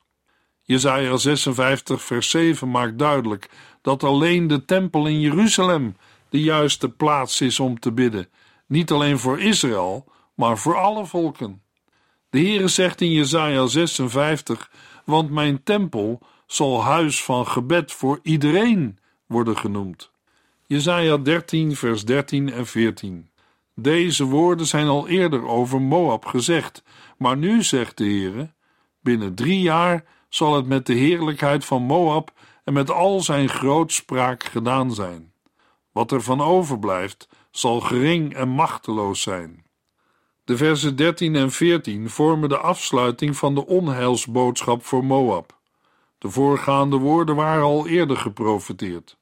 Jesaja 0.61 1.17
56 1.17 2.01
vers 2.01 2.29
7 2.29 2.71
maakt 2.71 2.99
duidelijk 2.99 3.49
dat 3.81 4.03
alleen 4.03 4.47
de 4.47 4.65
tempel 4.65 5.07
in 5.07 5.19
Jeruzalem 5.19 5.97
de 6.29 6.41
juiste 6.41 6.89
plaats 6.89 7.41
is 7.41 7.59
om 7.59 7.79
te 7.79 7.91
bidden, 7.91 8.27
niet 8.65 8.91
alleen 8.91 9.19
voor 9.19 9.39
Israël, 9.39 10.05
maar 10.35 10.57
voor 10.57 10.77
alle 10.77 11.05
volken. 11.05 11.61
De 12.29 12.39
Heere 12.39 12.67
zegt 12.67 13.01
in 13.01 13.11
Jesaja 13.11 13.67
56, 13.67 14.71
want 15.05 15.29
mijn 15.29 15.63
tempel 15.63 16.21
zal 16.45 16.83
huis 16.83 17.23
van 17.23 17.47
gebed 17.47 17.91
voor 17.91 18.19
iedereen 18.23 18.99
worden 19.25 19.57
genoemd. 19.57 20.11
Jesaja 20.71 21.17
13 21.17 21.75
vers 21.75 22.05
13 22.05 22.51
en 22.51 22.65
14 22.65 23.29
Deze 23.75 24.23
woorden 24.23 24.65
zijn 24.65 24.87
al 24.87 25.07
eerder 25.07 25.47
over 25.47 25.81
Moab 25.81 26.25
gezegd, 26.25 26.83
maar 27.17 27.37
nu 27.37 27.63
zegt 27.63 27.97
de 27.97 28.03
Heere, 28.03 28.53
binnen 29.01 29.35
drie 29.35 29.61
jaar 29.61 30.03
zal 30.27 30.55
het 30.55 30.65
met 30.65 30.85
de 30.85 30.93
heerlijkheid 30.93 31.65
van 31.65 31.81
Moab 31.81 32.31
en 32.63 32.73
met 32.73 32.91
al 32.91 33.19
zijn 33.19 33.49
grootspraak 33.49 34.43
gedaan 34.43 34.93
zijn. 34.93 35.33
Wat 35.91 36.11
er 36.11 36.21
van 36.21 36.41
overblijft, 36.41 37.29
zal 37.51 37.79
gering 37.79 38.35
en 38.35 38.49
machteloos 38.49 39.21
zijn. 39.21 39.65
De 40.43 40.57
versen 40.57 40.95
13 40.95 41.35
en 41.35 41.51
14 41.51 42.09
vormen 42.09 42.49
de 42.49 42.57
afsluiting 42.57 43.37
van 43.37 43.55
de 43.55 43.65
onheilsboodschap 43.65 44.85
voor 44.85 45.05
Moab. 45.05 45.57
De 46.17 46.29
voorgaande 46.29 46.97
woorden 46.97 47.35
waren 47.35 47.63
al 47.63 47.87
eerder 47.87 48.17
geprofeteerd. 48.17 49.17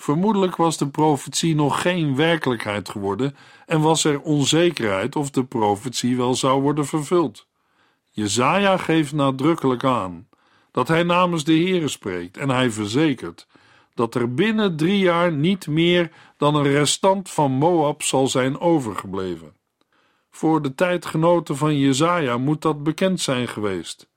Vermoedelijk 0.00 0.56
was 0.56 0.76
de 0.76 0.88
profetie 0.88 1.54
nog 1.54 1.80
geen 1.82 2.16
werkelijkheid 2.16 2.88
geworden 2.88 3.36
en 3.66 3.80
was 3.80 4.04
er 4.04 4.20
onzekerheid 4.20 5.16
of 5.16 5.30
de 5.30 5.44
profetie 5.44 6.16
wel 6.16 6.34
zou 6.34 6.62
worden 6.62 6.86
vervuld. 6.86 7.46
Jezaja 8.10 8.76
geeft 8.76 9.12
nadrukkelijk 9.12 9.84
aan 9.84 10.28
dat 10.70 10.88
hij 10.88 11.02
namens 11.02 11.44
de 11.44 11.52
Heere 11.52 11.88
spreekt 11.88 12.36
en 12.36 12.48
hij 12.48 12.70
verzekert 12.70 13.46
dat 13.94 14.14
er 14.14 14.34
binnen 14.34 14.76
drie 14.76 14.98
jaar 14.98 15.32
niet 15.32 15.66
meer 15.66 16.10
dan 16.36 16.54
een 16.54 16.70
restant 16.72 17.30
van 17.30 17.52
Moab 17.52 18.02
zal 18.02 18.26
zijn 18.26 18.60
overgebleven. 18.60 19.56
Voor 20.30 20.62
de 20.62 20.74
tijdgenoten 20.74 21.56
van 21.56 21.78
Jezaja 21.78 22.36
moet 22.36 22.62
dat 22.62 22.82
bekend 22.82 23.20
zijn 23.20 23.48
geweest. 23.48 24.10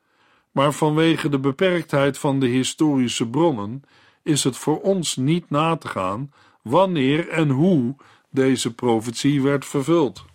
Maar 0.51 0.73
vanwege 0.73 1.29
de 1.29 1.39
beperktheid 1.39 2.17
van 2.17 2.39
de 2.39 2.47
historische 2.47 3.27
bronnen 3.27 3.83
is 4.23 4.43
het 4.43 4.57
voor 4.57 4.81
ons 4.81 5.15
niet 5.15 5.49
na 5.49 5.75
te 5.77 5.87
gaan 5.87 6.31
wanneer 6.61 7.29
en 7.29 7.49
hoe 7.49 7.95
deze 8.29 8.73
profetie 8.73 9.41
werd 9.41 9.65
vervuld. 9.65 10.25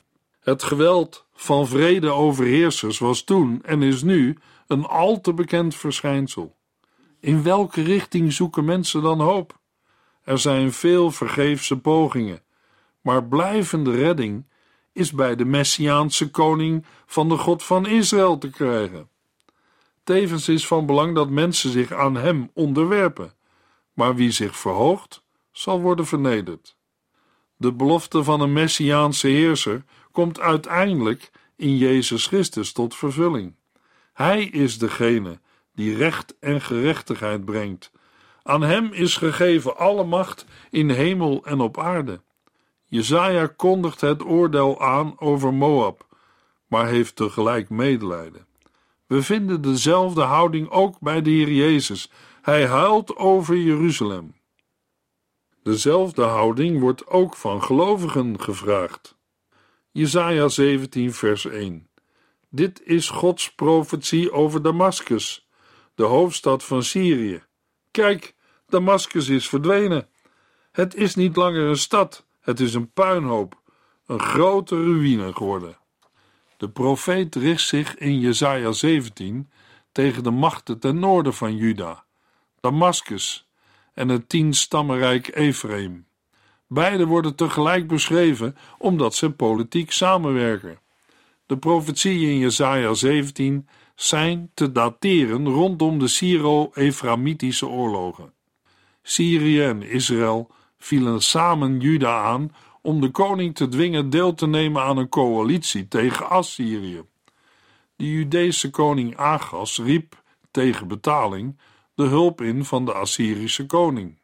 Het 0.41 0.63
geweld 0.63 1.27
van 1.35 1.67
vrede 1.67 2.11
overheersers 2.11 2.99
was 2.99 3.23
toen 3.23 3.63
en 3.65 3.83
is 3.83 4.03
nu 4.03 4.37
een 4.67 4.85
al 4.85 5.21
te 5.21 5.35
bekend 5.35 5.75
verschijnsel. 5.75 6.57
In 7.21 7.43
welke 7.43 7.83
richting 7.83 8.33
zoeken 8.33 8.65
mensen 8.65 9.03
dan 9.03 9.21
hoop? 9.21 9.59
Er 10.23 10.39
zijn 10.39 10.73
veel 10.73 11.11
vergeefse 11.11 11.79
pogingen, 11.79 12.43
maar 13.01 13.25
blijvende 13.25 13.91
redding 13.91 14.47
is 14.93 15.13
bij 15.13 15.37
de 15.37 15.45
Messiaanse 15.45 16.31
koning 16.31 16.85
van 17.07 17.29
de 17.29 17.37
God 17.37 17.63
van 17.63 17.87
Israël 17.87 18.39
te 18.39 18.51
krijgen. 18.51 19.09
Tevens 20.05 20.49
is 20.49 20.67
van 20.67 20.87
belang 20.87 21.15
dat 21.15 21.31
mensen 21.31 21.71
zich 21.71 21.93
aan 21.93 22.17
hem 22.17 22.51
onderwerpen, 22.55 23.33
maar 23.97 24.15
wie 24.15 24.31
zich 24.31 24.57
verhoogt, 24.57 25.23
zal 25.53 25.81
worden 25.81 26.07
vernederd. 26.07 26.77
De 27.57 27.73
belofte 27.73 28.25
van 28.25 28.41
een 28.41 28.53
Messiaanse 28.53 29.29
heerser 29.29 29.85
komt 30.13 30.41
uiteindelijk 30.41 31.31
in 31.57 31.77
Jezus 31.77 32.27
Christus 32.27 32.73
tot 32.73 32.97
vervulling. 32.97 33.55
Hij 34.13 34.45
is 34.45 34.79
degene 34.79 35.41
die 35.75 35.97
recht 35.97 36.35
en 36.41 36.61
gerechtigheid 36.61 37.45
brengt. 37.45 37.93
Aan 38.43 38.63
hem 38.63 38.93
is 38.93 39.17
gegeven 39.17 39.77
alle 39.77 40.05
macht 40.05 40.47
in 40.71 40.91
hemel 40.91 41.45
en 41.45 41.61
op 41.61 41.79
aarde. 41.79 42.21
Jezaja 42.85 43.47
kondigt 43.47 44.01
het 44.01 44.25
oordeel 44.25 44.81
aan 44.81 45.21
over 45.21 45.55
Moab, 45.55 46.07
maar 46.67 46.87
heeft 46.87 47.17
tegelijk 47.17 47.71
medelijden. 47.71 48.47
We 49.07 49.23
vinden 49.23 49.63
dezelfde 49.63 50.23
houding 50.23 50.71
ook 50.71 51.01
bij 51.01 51.23
de 51.23 51.31
Heer 51.31 51.53
Jezus. 51.53 52.11
Hij 52.47 52.67
huilt 52.67 53.17
over 53.17 53.57
Jeruzalem. 53.57 54.35
Dezelfde 55.63 56.23
houding 56.23 56.81
wordt 56.81 57.07
ook 57.07 57.37
van 57.37 57.63
gelovigen 57.63 58.41
gevraagd. 58.41 59.17
Jesaja 59.91 60.49
17 60.49 61.13
vers 61.13 61.45
1 61.45 61.89
Dit 62.51 62.83
is 62.85 63.09
Gods 63.09 63.55
profetie 63.55 64.33
over 64.33 64.63
Damaskus, 64.63 65.49
de 65.95 66.03
hoofdstad 66.03 66.65
van 66.65 66.83
Syrië. 66.83 67.43
Kijk, 67.91 68.35
Damascus 68.67 69.29
is 69.29 69.49
verdwenen. 69.49 70.09
Het 70.73 70.95
is 70.95 71.15
niet 71.15 71.37
langer 71.37 71.69
een 71.69 71.79
stad, 71.79 72.27
het 72.41 72.61
is 72.61 72.75
een 72.75 72.93
puinhoop, 72.93 73.61
een 74.07 74.21
grote 74.21 74.75
ruïne 74.75 75.33
geworden. 75.33 75.79
De 76.57 76.71
profeet 76.71 77.35
richt 77.35 77.67
zich 77.67 77.97
in 77.97 78.21
Jesaja 78.21 78.73
17 78.73 79.51
tegen 79.93 80.23
de 80.23 80.31
machten 80.31 80.79
ten 80.79 80.99
noorden 80.99 81.35
van 81.35 81.57
Juda, 81.57 82.06
Damascus 82.67 83.49
en 83.95 84.09
het 84.09 84.29
tienstammenrijk 84.29 85.37
Ephraim. 85.37 86.07
Beide 86.67 87.07
worden 87.07 87.35
tegelijk 87.35 87.89
beschreven 87.89 88.57
omdat 88.79 89.15
ze 89.15 89.31
politiek 89.31 89.93
samenwerken. 89.93 90.79
De 91.47 91.59
profetieën 91.59 92.31
in 92.31 92.39
Jesaja 92.39 92.95
17 92.95 93.69
zijn 93.95 94.51
te 94.55 94.73
dateren 94.73 95.49
rondom 95.49 95.99
de 95.99 96.09
Syro-Eframitische 96.09 97.67
oorlogen. 97.67 98.33
Syrië 99.03 99.63
en 99.63 99.83
Israël 99.83 100.51
vielen 100.79 101.23
samen 101.23 101.81
Juda 101.81 102.23
aan 102.23 102.55
om 102.83 103.01
de 103.01 103.11
koning 103.11 103.55
te 103.55 103.69
dwingen 103.69 104.11
deel 104.11 104.35
te 104.35 104.47
nemen 104.47 104.83
aan 104.83 104.97
een 104.97 105.09
coalitie 105.09 105.89
tegen 105.89 106.29
Assyrië. 106.29 107.03
De 107.97 108.11
Judese 108.11 108.71
koning 108.71 109.17
Agas 109.17 109.79
riep 109.79 110.23
tegen 110.51 110.89
betaling 110.89 111.57
de 111.97 112.05
hulp 112.05 112.41
in 112.41 112.65
van 112.65 112.85
de 112.85 112.93
Assyrische 112.93 113.67
koning. 113.67 114.19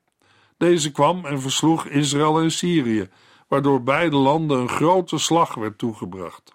Deze 0.57 0.93
kwam 0.93 1.27
en 1.27 1.41
versloeg 1.41 1.87
Israël 1.87 2.41
en 2.41 2.51
Syrië, 2.51 3.09
waardoor 3.49 3.83
beide 3.83 4.17
landen 4.17 4.59
een 4.59 4.69
grote 4.69 5.19
slag 5.19 5.55
werd 5.55 5.79
toegebracht. 5.79 6.55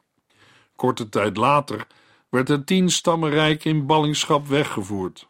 Korte 0.76 1.10
tijd 1.10 1.38
later 1.38 1.88
werd 2.30 2.48
het 2.48 2.66
tienstammenrijk 2.66 3.66
in 3.66 3.86
ballingschap 3.86 4.48
weggevoerd. 4.48 5.28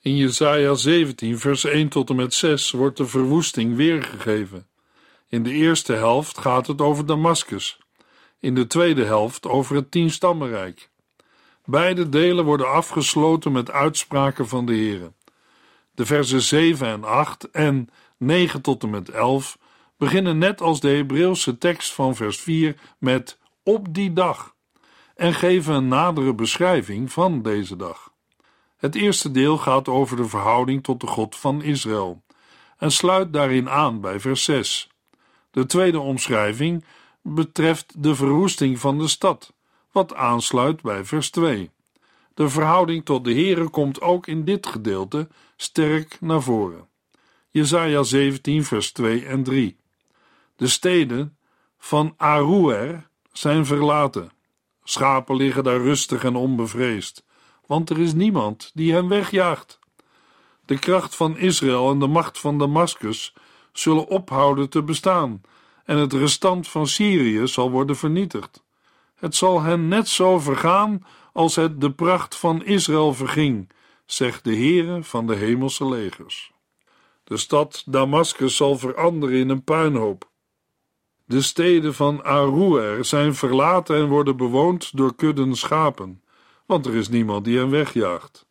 In 0.00 0.16
Jesaja 0.16 0.74
17 0.74 1.38
vers 1.38 1.64
1 1.64 1.88
tot 1.88 2.10
en 2.10 2.16
met 2.16 2.34
6 2.34 2.70
wordt 2.70 2.96
de 2.96 3.06
verwoesting 3.06 3.76
weergegeven. 3.76 4.66
In 5.28 5.42
de 5.42 5.50
eerste 5.50 5.92
helft 5.92 6.38
gaat 6.38 6.66
het 6.66 6.80
over 6.80 7.06
Damascus, 7.06 7.78
in 8.40 8.54
de 8.54 8.66
tweede 8.66 9.04
helft 9.04 9.46
over 9.46 9.76
het 9.76 9.90
tienstammenrijk. 9.90 10.90
Beide 11.64 12.08
delen 12.08 12.44
worden 12.44 12.70
afgesloten 12.70 13.52
met 13.52 13.70
uitspraken 13.70 14.48
van 14.48 14.66
de 14.66 14.72
Heere. 14.72 15.12
De 15.94 16.06
versen 16.06 16.42
7 16.42 16.86
en 16.86 17.04
8 17.04 17.50
en 17.50 17.88
9 18.16 18.60
tot 18.60 18.82
en 18.82 18.90
met 18.90 19.08
11 19.08 19.58
beginnen 19.96 20.38
net 20.38 20.60
als 20.60 20.80
de 20.80 20.88
Hebreeuwse 20.88 21.58
tekst 21.58 21.92
van 21.92 22.14
vers 22.14 22.40
4 22.40 22.76
met 22.98 23.38
op 23.62 23.94
die 23.94 24.12
dag 24.12 24.54
en 25.14 25.34
geven 25.34 25.74
een 25.74 25.88
nadere 25.88 26.34
beschrijving 26.34 27.12
van 27.12 27.42
deze 27.42 27.76
dag. 27.76 28.12
Het 28.76 28.94
eerste 28.94 29.30
deel 29.30 29.58
gaat 29.58 29.88
over 29.88 30.16
de 30.16 30.28
verhouding 30.28 30.82
tot 30.82 31.00
de 31.00 31.06
God 31.06 31.36
van 31.36 31.62
Israël 31.62 32.22
en 32.78 32.90
sluit 32.90 33.32
daarin 33.32 33.70
aan 33.70 34.00
bij 34.00 34.20
vers 34.20 34.44
6. 34.44 34.88
De 35.50 35.66
tweede 35.66 36.00
omschrijving 36.00 36.84
betreft 37.22 38.02
de 38.02 38.14
verwoesting 38.14 38.78
van 38.78 38.98
de 38.98 39.08
stad, 39.08 39.52
wat 39.94 40.14
aansluit 40.14 40.82
bij 40.82 41.04
vers 41.04 41.30
2. 41.30 41.70
De 42.34 42.48
verhouding 42.48 43.04
tot 43.04 43.24
de 43.24 43.32
Heere 43.32 43.68
komt 43.68 44.00
ook 44.00 44.26
in 44.26 44.44
dit 44.44 44.66
gedeelte 44.66 45.28
sterk 45.56 46.20
naar 46.20 46.42
voren. 46.42 46.88
Jesaja 47.50 48.02
17 48.02 48.64
vers 48.64 48.92
2 48.92 49.26
en 49.26 49.42
3. 49.42 49.76
De 50.56 50.66
steden 50.66 51.36
van 51.78 52.14
Aruer 52.16 53.08
zijn 53.32 53.66
verlaten. 53.66 54.30
Schapen 54.84 55.36
liggen 55.36 55.64
daar 55.64 55.80
rustig 55.80 56.24
en 56.24 56.36
onbevreesd, 56.36 57.24
want 57.66 57.90
er 57.90 57.98
is 57.98 58.12
niemand 58.12 58.70
die 58.74 58.92
hen 58.92 59.08
wegjaagt. 59.08 59.78
De 60.66 60.78
kracht 60.78 61.16
van 61.16 61.36
Israël 61.36 61.90
en 61.90 61.98
de 61.98 62.06
macht 62.06 62.38
van 62.38 62.58
Damascus 62.58 63.34
zullen 63.72 64.06
ophouden 64.06 64.68
te 64.68 64.82
bestaan, 64.82 65.40
en 65.84 65.96
het 65.96 66.12
restant 66.12 66.68
van 66.68 66.86
Syrië 66.86 67.48
zal 67.48 67.70
worden 67.70 67.96
vernietigd. 67.96 68.63
Het 69.24 69.34
zal 69.34 69.62
hen 69.62 69.88
net 69.88 70.08
zo 70.08 70.38
vergaan 70.38 71.06
als 71.32 71.56
het 71.56 71.80
de 71.80 71.92
pracht 71.92 72.36
van 72.36 72.64
Israël 72.64 73.14
verging, 73.14 73.70
zegt 74.06 74.44
de 74.44 74.54
Heere 74.56 75.02
van 75.02 75.26
de 75.26 75.34
hemelse 75.34 75.88
legers. 75.88 76.52
De 77.24 77.36
stad 77.36 77.82
Damascus 77.86 78.56
zal 78.56 78.78
veranderen 78.78 79.38
in 79.38 79.48
een 79.48 79.64
puinhoop. 79.64 80.30
De 81.24 81.42
steden 81.42 81.94
van 81.94 82.24
Aruer 82.24 83.04
zijn 83.04 83.34
verlaten 83.34 83.96
en 83.96 84.08
worden 84.08 84.36
bewoond 84.36 84.96
door 84.96 85.14
kudden 85.14 85.54
schapen, 85.54 86.22
want 86.66 86.86
er 86.86 86.94
is 86.94 87.08
niemand 87.08 87.44
die 87.44 87.58
hen 87.58 87.70
wegjaagt. 87.70 88.46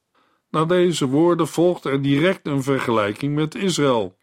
Na 0.50 0.66
deze 0.66 1.08
woorden 1.08 1.48
volgt 1.48 1.86
er 1.86 2.02
direct 2.02 2.48
een 2.48 2.64
vergelijking 2.64 3.36
met 3.36 3.56
Israël. 3.56 4.18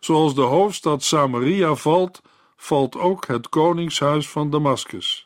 Zoals 0.00 0.34
de 0.34 0.42
hoofdstad 0.42 1.02
Samaria 1.02 1.74
valt, 1.74 2.22
valt 2.56 2.96
ook 2.96 3.26
het 3.26 3.48
koningshuis 3.48 4.28
van 4.28 4.50
Damascus. 4.50 5.25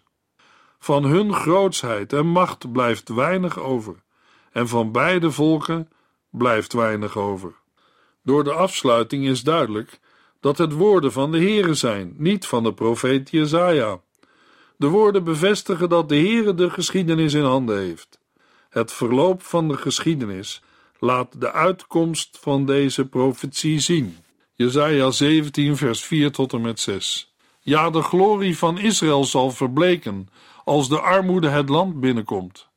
Van 0.83 1.05
hun 1.05 1.35
grootsheid 1.35 2.13
en 2.13 2.27
macht 2.27 2.73
blijft 2.73 3.09
weinig 3.09 3.59
over, 3.59 3.95
en 4.53 4.69
van 4.69 4.93
beide 4.93 5.31
volken 5.31 5.89
blijft 6.31 6.73
weinig 6.73 7.17
over. 7.17 7.55
Door 8.23 8.45
de 8.45 8.53
afsluiting 8.53 9.27
is 9.27 9.43
duidelijk 9.43 10.01
dat 10.41 10.59
het 10.59 10.73
woorden 10.73 11.13
van 11.13 11.33
de 11.33 11.39
Heere 11.39 11.75
zijn, 11.75 12.15
niet 12.17 12.47
van 12.47 12.63
de 12.63 12.75
profeet 12.75 13.31
Jezaja. 13.31 14.01
De 14.77 14.87
woorden 14.87 15.25
bevestigen 15.25 15.89
dat 15.89 16.09
de 16.09 16.17
Heere 16.17 16.55
de 16.55 16.71
geschiedenis 16.71 17.35
in 17.35 17.45
handen 17.45 17.79
heeft. 17.79 18.19
Het 18.69 18.93
verloop 18.93 19.43
van 19.43 19.69
de 19.69 19.77
geschiedenis 19.77 20.63
laat 20.99 21.41
de 21.41 21.53
uitkomst 21.53 22.39
van 22.41 22.67
deze 22.67 23.07
profetie 23.07 23.81
zien. 23.81 24.17
Jezaja 24.55 25.11
17 25.11 25.77
vers 25.77 26.05
4 26.05 26.33
tot 26.33 26.53
en 26.53 26.61
met 26.61 26.81
6 26.81 27.35
Ja, 27.61 27.91
de 27.91 28.03
glorie 28.03 28.59
van 28.59 28.79
Israël 28.79 29.25
zal 29.25 29.51
verbleken 29.51 30.29
als 30.71 30.89
de 30.89 31.01
armoede 31.01 31.49
het 31.49 31.69
land 31.69 32.01
binnenkomt. 32.01 32.69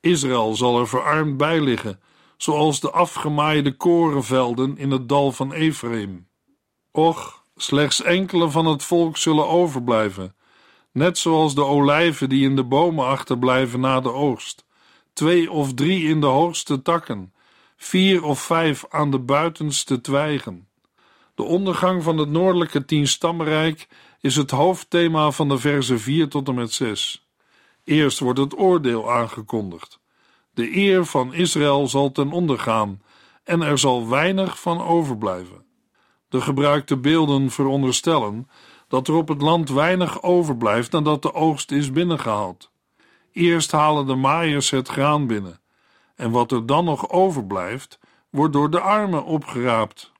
Israël 0.00 0.54
zal 0.54 0.78
er 0.78 0.88
verarmd 0.88 1.36
bij 1.36 1.60
liggen, 1.60 2.00
zoals 2.36 2.80
de 2.80 2.90
afgemaaide 2.90 3.76
korenvelden 3.76 4.76
in 4.76 4.90
het 4.90 5.08
dal 5.08 5.32
van 5.32 5.52
Ephraim. 5.52 6.28
Och, 6.90 7.42
slechts 7.56 8.02
enkele 8.02 8.50
van 8.50 8.66
het 8.66 8.82
volk 8.82 9.16
zullen 9.16 9.48
overblijven, 9.48 10.34
net 10.92 11.18
zoals 11.18 11.54
de 11.54 11.64
olijven 11.64 12.28
die 12.28 12.44
in 12.44 12.56
de 12.56 12.64
bomen 12.64 13.06
achterblijven 13.06 13.80
na 13.80 14.00
de 14.00 14.12
oogst, 14.12 14.64
twee 15.12 15.50
of 15.50 15.74
drie 15.74 16.08
in 16.08 16.20
de 16.20 16.26
hoogste 16.26 16.82
takken, 16.82 17.34
vier 17.76 18.24
of 18.24 18.40
vijf 18.40 18.84
aan 18.88 19.10
de 19.10 19.18
buitenste 19.18 20.00
twijgen. 20.00 20.68
De 21.34 21.42
ondergang 21.42 22.02
van 22.02 22.18
het 22.18 22.28
noordelijke 22.28 22.84
tienstammenrijk 22.84 23.88
is 24.20 24.36
het 24.36 24.50
hoofdthema 24.50 25.30
van 25.30 25.48
de 25.48 25.58
versen 25.58 26.00
4 26.00 26.28
tot 26.28 26.48
en 26.48 26.54
met 26.54 26.72
6. 26.72 27.23
Eerst 27.84 28.18
wordt 28.18 28.38
het 28.38 28.58
oordeel 28.58 29.12
aangekondigd. 29.12 30.00
De 30.54 30.76
eer 30.76 31.04
van 31.04 31.34
Israël 31.34 31.88
zal 31.88 32.12
ten 32.12 32.32
onder 32.32 32.58
gaan 32.58 33.02
en 33.44 33.62
er 33.62 33.78
zal 33.78 34.08
weinig 34.08 34.60
van 34.60 34.82
overblijven. 34.82 35.64
De 36.28 36.40
gebruikte 36.40 36.96
beelden 36.96 37.50
veronderstellen 37.50 38.48
dat 38.88 39.08
er 39.08 39.14
op 39.14 39.28
het 39.28 39.42
land 39.42 39.68
weinig 39.68 40.22
overblijft 40.22 40.92
nadat 40.92 41.22
de 41.22 41.34
oogst 41.34 41.70
is 41.70 41.92
binnengehaald. 41.92 42.70
Eerst 43.32 43.72
halen 43.72 44.06
de 44.06 44.14
maaiers 44.14 44.70
het 44.70 44.88
graan 44.88 45.26
binnen, 45.26 45.60
en 46.14 46.30
wat 46.30 46.52
er 46.52 46.66
dan 46.66 46.84
nog 46.84 47.10
overblijft, 47.10 47.98
wordt 48.30 48.52
door 48.52 48.70
de 48.70 48.80
armen 48.80 49.24
opgeraapt. 49.24 50.12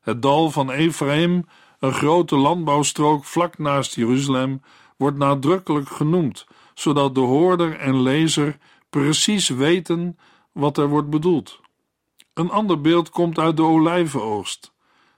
Het 0.00 0.22
dal 0.22 0.50
van 0.50 0.70
Ephraim, 0.70 1.46
een 1.78 1.92
grote 1.92 2.36
landbouwstrook 2.36 3.24
vlak 3.24 3.58
naast 3.58 3.94
Jeruzalem, 3.94 4.62
wordt 4.96 5.18
nadrukkelijk 5.18 5.88
genoemd, 5.88 6.46
zodat 6.78 7.14
de 7.14 7.20
hoorder 7.20 7.78
en 7.78 8.02
lezer 8.02 8.58
precies 8.90 9.48
weten 9.48 10.18
wat 10.52 10.78
er 10.78 10.88
wordt 10.88 11.10
bedoeld. 11.10 11.60
Een 12.34 12.50
ander 12.50 12.80
beeld 12.80 13.10
komt 13.10 13.38
uit 13.38 13.56
de 13.56 13.62
olijvenoogst. 13.62 14.72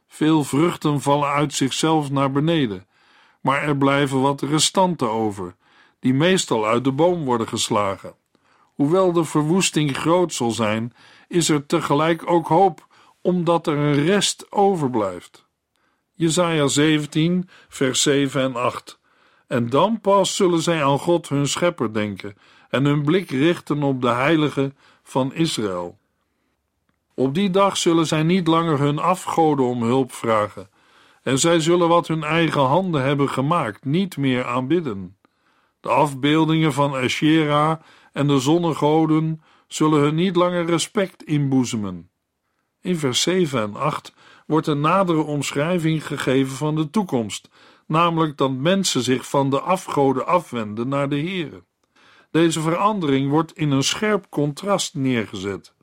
Veel 0.07 0.45
vruchten 0.45 1.01
vallen 1.01 1.29
uit 1.29 1.55
zichzelf 1.55 2.11
naar 2.11 2.31
beneden, 2.31 2.87
maar 3.41 3.63
er 3.63 3.77
blijven 3.77 4.21
wat 4.21 4.43
restanten 4.43 5.11
over, 5.11 5.57
die 5.99 6.15
meestal 6.15 6.67
uit 6.67 6.85
de 6.85 6.93
boom 6.93 7.25
worden 7.25 7.49
geslagen. 7.49 8.15
Hoewel 8.75 9.13
de 9.13 9.25
verwoesting 9.25 9.97
groot 9.97 10.33
zal 10.33 10.51
zijn, 10.51 10.93
is 11.29 11.49
er 11.49 11.67
tegelijk 11.67 12.31
ook 12.31 12.49
hoop, 12.49 12.87
omdat 13.23 13.67
er 13.67 13.77
een 13.77 14.05
rest 14.05 14.53
overblijft. 14.53 15.47
Jesaja 16.13 16.67
17, 16.67 17.49
vers 17.69 18.03
7 18.03 18.43
en 18.43 18.57
8. 18.57 19.00
En 19.51 19.69
dan 19.69 20.01
pas 20.01 20.37
zullen 20.37 20.63
zij 20.63 20.85
aan 20.85 20.99
God 20.99 21.29
hun 21.29 21.49
schepper 21.49 21.93
denken 21.93 22.37
en 22.69 22.85
hun 22.85 23.03
blik 23.05 23.31
richten 23.31 23.83
op 23.83 24.01
de 24.01 24.09
heilige 24.09 24.73
van 25.03 25.35
Israël. 25.35 25.99
Op 27.15 27.35
die 27.35 27.51
dag 27.51 27.77
zullen 27.77 28.07
zij 28.07 28.23
niet 28.23 28.47
langer 28.47 28.79
hun 28.79 28.99
afgoden 28.99 29.65
om 29.65 29.83
hulp 29.83 30.13
vragen, 30.13 30.71
en 31.23 31.39
zij 31.39 31.61
zullen 31.61 31.89
wat 31.89 32.09
hun 32.09 32.25
eigen 32.25 32.61
handen 32.61 33.03
hebben 33.03 33.29
gemaakt 33.29 33.85
niet 33.85 34.17
meer 34.17 34.45
aanbidden. 34.45 35.17
De 35.81 35.89
afbeeldingen 35.89 36.73
van 36.73 36.95
Asherah 36.95 37.81
en 38.13 38.27
de 38.27 38.39
zonnegoden 38.39 39.43
zullen 39.67 40.01
hun 40.01 40.15
niet 40.15 40.37
langer 40.37 40.67
respect 40.67 41.23
inboezemen. 41.23 42.11
In 42.81 42.97
vers 42.97 43.23
7 43.23 43.63
en 43.63 43.75
8 43.75 44.15
wordt 44.47 44.67
een 44.67 44.81
nadere 44.81 45.23
omschrijving 45.23 46.07
gegeven 46.07 46.57
van 46.57 46.75
de 46.75 46.91
toekomst, 46.91 47.49
namelijk 47.91 48.37
dat 48.37 48.51
mensen 48.51 49.03
zich 49.03 49.29
van 49.29 49.51
de 49.51 49.61
afgoden 49.61 50.27
afwenden 50.27 50.89
naar 50.89 51.09
de 51.09 51.21
Here. 51.21 51.63
Deze 52.31 52.61
verandering 52.61 53.31
wordt 53.31 53.53
in 53.53 53.71
een 53.71 53.83
scherp 53.83 54.27
contrast 54.29 54.95
neergezet. 54.95 55.75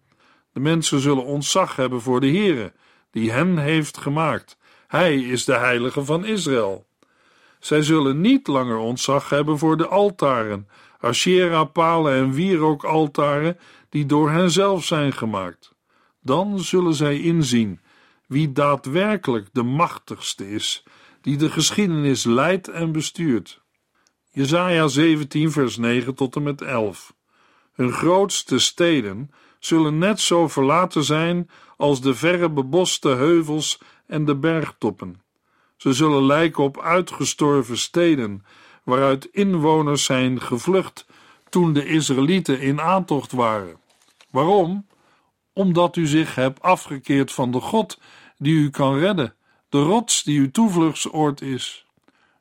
De 0.52 0.60
mensen 0.60 1.00
zullen 1.00 1.26
ontzag 1.26 1.76
hebben 1.76 2.02
voor 2.02 2.20
de 2.20 2.32
Here, 2.32 2.74
die 3.12 3.32
hen 3.32 3.58
heeft 3.58 3.98
gemaakt. 3.98 4.58
Hij 4.88 5.15
is 5.15 5.46
de 5.46 5.58
heilige 5.58 6.06
van 6.06 6.26
Israël. 6.26 6.88
Zij 7.60 7.82
zullen 7.82 8.22
niet 8.22 8.48
langer 8.48 8.78
ontzag 8.78 9.30
hebben 9.30 9.58
voor 9.58 9.78
de 9.78 9.88
altaren, 9.88 10.67
Asherah-palen 11.00 12.13
en 12.13 12.32
wierookaltaren 12.32 13.58
die 13.89 14.06
door 14.06 14.30
henzelf 14.30 14.86
zijn 14.86 15.13
gemaakt. 15.13 15.74
Dan 16.22 16.60
zullen 16.60 16.93
zij 16.93 17.20
inzien 17.20 17.80
wie 18.28 18.52
daadwerkelijk 18.52 19.48
de 19.52 19.63
machtigste 19.63 20.52
is, 20.52 20.84
die 21.28 21.38
de 21.38 21.52
geschiedenis 21.52 22.24
leidt 22.24 22.68
en 22.68 22.92
bestuurt. 22.92 23.62
Jesaja 24.32 24.88
17 24.88 25.52
vers 25.52 25.78
9 25.78 26.16
tot 26.16 26.36
en 26.36 26.44
met 26.44 26.62
11 26.62 27.13
Hun 27.74 27.92
grootste 27.92 28.60
steden 28.60 29.32
zullen 29.60 29.98
net 29.98 30.20
zo 30.20 30.48
verlaten 30.48 31.04
zijn 31.04 31.50
als 31.78 32.02
de 32.02 32.16
verre 32.16 32.50
beboste 32.50 33.10
heuvels 33.10 33.80
en 34.06 34.26
de 34.26 34.36
bergtoppen. 34.36 35.22
Ze 35.78 35.94
zullen 35.94 36.26
lijken 36.26 36.63
op 36.63 36.82
uitgestorven 36.82 37.78
steden, 37.78 38.46
waaruit 38.84 39.26
inwoners 39.26 40.04
zijn 40.04 40.42
gevlucht 40.42 41.06
toen 41.50 41.74
de 41.74 41.86
Israëlieten 41.86 42.60
in 42.60 42.82
aantocht 42.82 43.32
waren. 43.32 43.80
Waarom? 44.32 44.88
Omdat 45.54 45.96
u 45.96 46.06
zich 46.06 46.36
hebt 46.36 46.62
afgekeerd 46.62 47.32
van 47.32 47.52
de 47.52 47.60
God 47.60 48.00
die 48.38 48.54
u 48.54 48.70
kan 48.70 48.98
redden, 48.98 49.37
de 49.69 49.82
rots 49.82 50.23
die 50.23 50.39
uw 50.39 50.51
toevluchtsoord 50.51 51.41
is. 51.41 51.86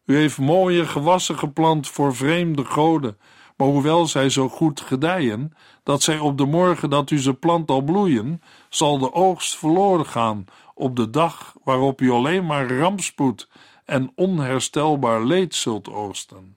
U 0.05 0.17
heeft 0.17 0.39
mooie 0.39 0.87
gewassen 0.87 1.39
geplant 1.39 1.89
voor 1.89 2.15
vreemde 2.15 2.65
goden, 2.65 3.19
maar 3.57 3.69
hoewel 3.69 4.07
zij 4.07 4.29
zo 4.29 4.49
goed 4.49 4.81
gedijen, 4.81 5.53
dat 5.83 6.03
zij 6.03 6.19
op 6.19 6.39
de 6.39 6.45
morgen 6.45 6.91
dat 6.91 7.11
u 7.11 7.19
ze 7.19 7.35
plant 7.35 7.71
al 7.71 7.83
bloeien, 7.83 8.43
zal 8.69 8.99
de 8.99 9.13
oogst 9.13 9.57
verloren 9.57 10.07
gaan 10.07 10.45
op 10.75 10.97
de 10.97 11.11
dag 11.11 11.55
waarop 11.65 12.01
u 12.01 12.11
alleen 12.11 12.47
maar 12.47 12.79
rampspoed 12.79 13.49
en 13.85 14.13
onherstelbaar 14.15 15.25
leed 15.25 15.55
zult 15.55 15.89
oogsten. 15.89 16.57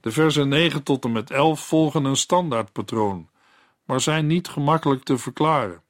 De 0.00 0.10
versen 0.10 0.48
9 0.48 0.82
tot 0.82 1.04
en 1.04 1.12
met 1.12 1.30
11 1.30 1.66
volgen 1.66 2.04
een 2.04 2.16
standaardpatroon, 2.16 3.28
maar 3.84 4.00
zijn 4.00 4.26
niet 4.26 4.48
gemakkelijk 4.48 5.02
te 5.02 5.18
verklaren. 5.18 5.82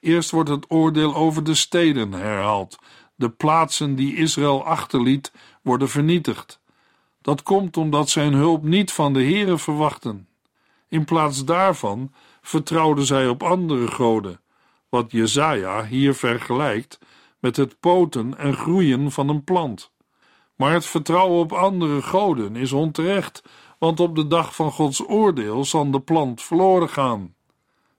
Eerst 0.00 0.30
wordt 0.30 0.48
het 0.48 0.70
oordeel 0.70 1.14
over 1.14 1.44
de 1.44 1.54
steden 1.54 2.12
herhaald. 2.12 2.78
De 3.14 3.30
plaatsen 3.30 3.94
die 3.94 4.16
Israël 4.16 4.64
achterliet 4.64 5.32
worden 5.62 5.88
vernietigd. 5.88 6.60
Dat 7.20 7.42
komt 7.42 7.76
omdat 7.76 8.08
zijn 8.08 8.32
hulp 8.32 8.62
niet 8.62 8.92
van 8.92 9.12
de 9.12 9.24
Here 9.24 9.58
verwachten. 9.58 10.28
In 10.88 11.04
plaats 11.04 11.44
daarvan 11.44 12.12
vertrouwden 12.42 13.04
zij 13.04 13.28
op 13.28 13.42
andere 13.42 13.86
goden, 13.86 14.40
wat 14.88 15.12
Jezaja 15.12 15.84
hier 15.84 16.14
vergelijkt 16.14 16.98
met 17.38 17.56
het 17.56 17.80
poten 17.80 18.38
en 18.38 18.54
groeien 18.54 19.12
van 19.12 19.28
een 19.28 19.44
plant. 19.44 19.92
Maar 20.56 20.72
het 20.72 20.86
vertrouwen 20.86 21.38
op 21.38 21.52
andere 21.52 22.02
goden 22.02 22.56
is 22.56 22.72
onterecht, 22.72 23.42
want 23.78 24.00
op 24.00 24.16
de 24.16 24.26
dag 24.26 24.54
van 24.54 24.70
Gods 24.70 25.08
oordeel 25.08 25.64
zal 25.64 25.90
de 25.90 26.00
plant 26.00 26.42
verloren 26.42 26.88
gaan. 26.88 27.34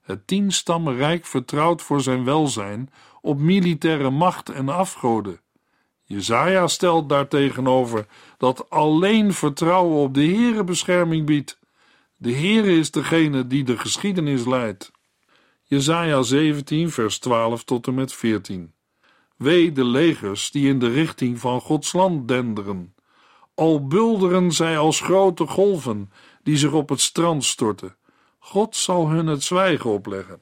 Het 0.03 0.27
tienstammenrijk 0.27 1.25
vertrouwt 1.25 1.81
voor 1.81 2.01
zijn 2.01 2.23
welzijn 2.23 2.89
op 3.21 3.39
militaire 3.39 4.09
macht 4.09 4.49
en 4.49 4.69
afgoden. 4.69 5.39
Jezaja 6.03 6.67
stelt 6.67 7.09
daartegenover 7.09 8.05
dat 8.37 8.69
alleen 8.69 9.33
vertrouwen 9.33 9.97
op 9.97 10.13
de 10.13 10.25
Heere 10.25 10.63
bescherming 10.63 11.25
biedt. 11.25 11.59
De 12.17 12.33
Heere 12.33 12.77
is 12.77 12.91
degene 12.91 13.47
die 13.47 13.63
de 13.63 13.77
geschiedenis 13.77 14.45
leidt. 14.45 14.91
Jezaja 15.63 16.21
17 16.21 16.91
vers 16.91 17.19
12 17.19 17.63
tot 17.63 17.87
en 17.87 17.93
met 17.93 18.13
14 18.13 18.73
Wee 19.37 19.71
de 19.71 19.85
legers 19.85 20.51
die 20.51 20.67
in 20.67 20.79
de 20.79 20.89
richting 20.89 21.39
van 21.39 21.61
Gods 21.61 21.93
land 21.93 22.27
denderen. 22.27 22.95
Al 23.55 23.87
bulderen 23.87 24.51
zij 24.51 24.77
als 24.77 25.01
grote 25.01 25.47
golven 25.47 26.11
die 26.43 26.57
zich 26.57 26.71
op 26.71 26.89
het 26.89 27.01
strand 27.01 27.43
storten. 27.43 27.95
God 28.45 28.75
zal 28.75 29.09
hun 29.09 29.27
het 29.27 29.43
zwijgen 29.43 29.89
opleggen. 29.89 30.41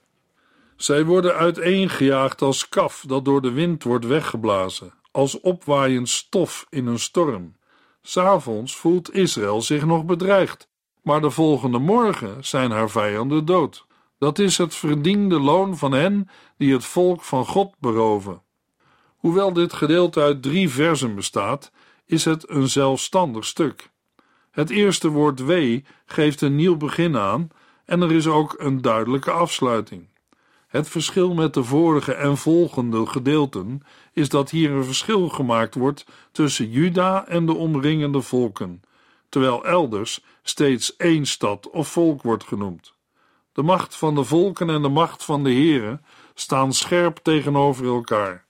Zij 0.75 1.05
worden 1.05 1.35
uiteengejaagd 1.35 2.41
als 2.41 2.69
kaf 2.69 3.03
dat 3.07 3.25
door 3.25 3.41
de 3.41 3.51
wind 3.51 3.83
wordt 3.83 4.05
weggeblazen, 4.05 4.93
als 5.11 5.39
opwaaiend 5.39 6.09
stof 6.09 6.65
in 6.69 6.85
een 6.87 6.99
storm. 6.99 7.55
S'avonds 8.01 8.75
voelt 8.75 9.13
Israël 9.13 9.61
zich 9.61 9.85
nog 9.85 10.05
bedreigd, 10.05 10.69
maar 11.01 11.21
de 11.21 11.29
volgende 11.29 11.79
morgen 11.79 12.45
zijn 12.45 12.71
haar 12.71 12.89
vijanden 12.89 13.45
dood. 13.45 13.85
Dat 14.17 14.39
is 14.39 14.57
het 14.57 14.75
verdiende 14.75 15.39
loon 15.39 15.77
van 15.77 15.91
hen 15.91 16.29
die 16.57 16.73
het 16.73 16.85
volk 16.85 17.21
van 17.21 17.45
God 17.45 17.73
beroven. 17.79 18.41
Hoewel 19.17 19.53
dit 19.53 19.73
gedeelte 19.73 20.21
uit 20.21 20.41
drie 20.41 20.69
versen 20.69 21.15
bestaat, 21.15 21.71
is 22.05 22.25
het 22.25 22.49
een 22.49 22.69
zelfstandig 22.69 23.45
stuk. 23.45 23.89
Het 24.51 24.69
eerste 24.69 25.09
woord 25.09 25.39
wee 25.39 25.85
geeft 26.05 26.41
een 26.41 26.55
nieuw 26.55 26.77
begin 26.77 27.17
aan 27.17 27.49
en 27.91 28.01
er 28.01 28.11
is 28.11 28.27
ook 28.27 28.55
een 28.57 28.81
duidelijke 28.81 29.31
afsluiting. 29.31 30.07
Het 30.67 30.89
verschil 30.89 31.33
met 31.33 31.53
de 31.53 31.63
vorige 31.63 32.13
en 32.13 32.37
volgende 32.37 33.05
gedeelten 33.05 33.81
is 34.13 34.29
dat 34.29 34.49
hier 34.49 34.71
een 34.71 34.83
verschil 34.83 35.29
gemaakt 35.29 35.75
wordt 35.75 36.05
tussen 36.31 36.69
Juda 36.69 37.27
en 37.27 37.45
de 37.45 37.53
omringende 37.53 38.21
volken, 38.21 38.81
terwijl 39.29 39.65
elders 39.65 40.23
steeds 40.43 40.95
één 40.95 41.25
stad 41.25 41.69
of 41.69 41.87
volk 41.87 42.21
wordt 42.21 42.43
genoemd. 42.43 42.93
De 43.53 43.61
macht 43.61 43.95
van 43.95 44.15
de 44.15 44.23
volken 44.23 44.69
en 44.69 44.81
de 44.81 44.89
macht 44.89 45.25
van 45.25 45.43
de 45.43 45.53
Here 45.53 45.99
staan 46.33 46.73
scherp 46.73 47.17
tegenover 47.17 47.85
elkaar. 47.85 48.45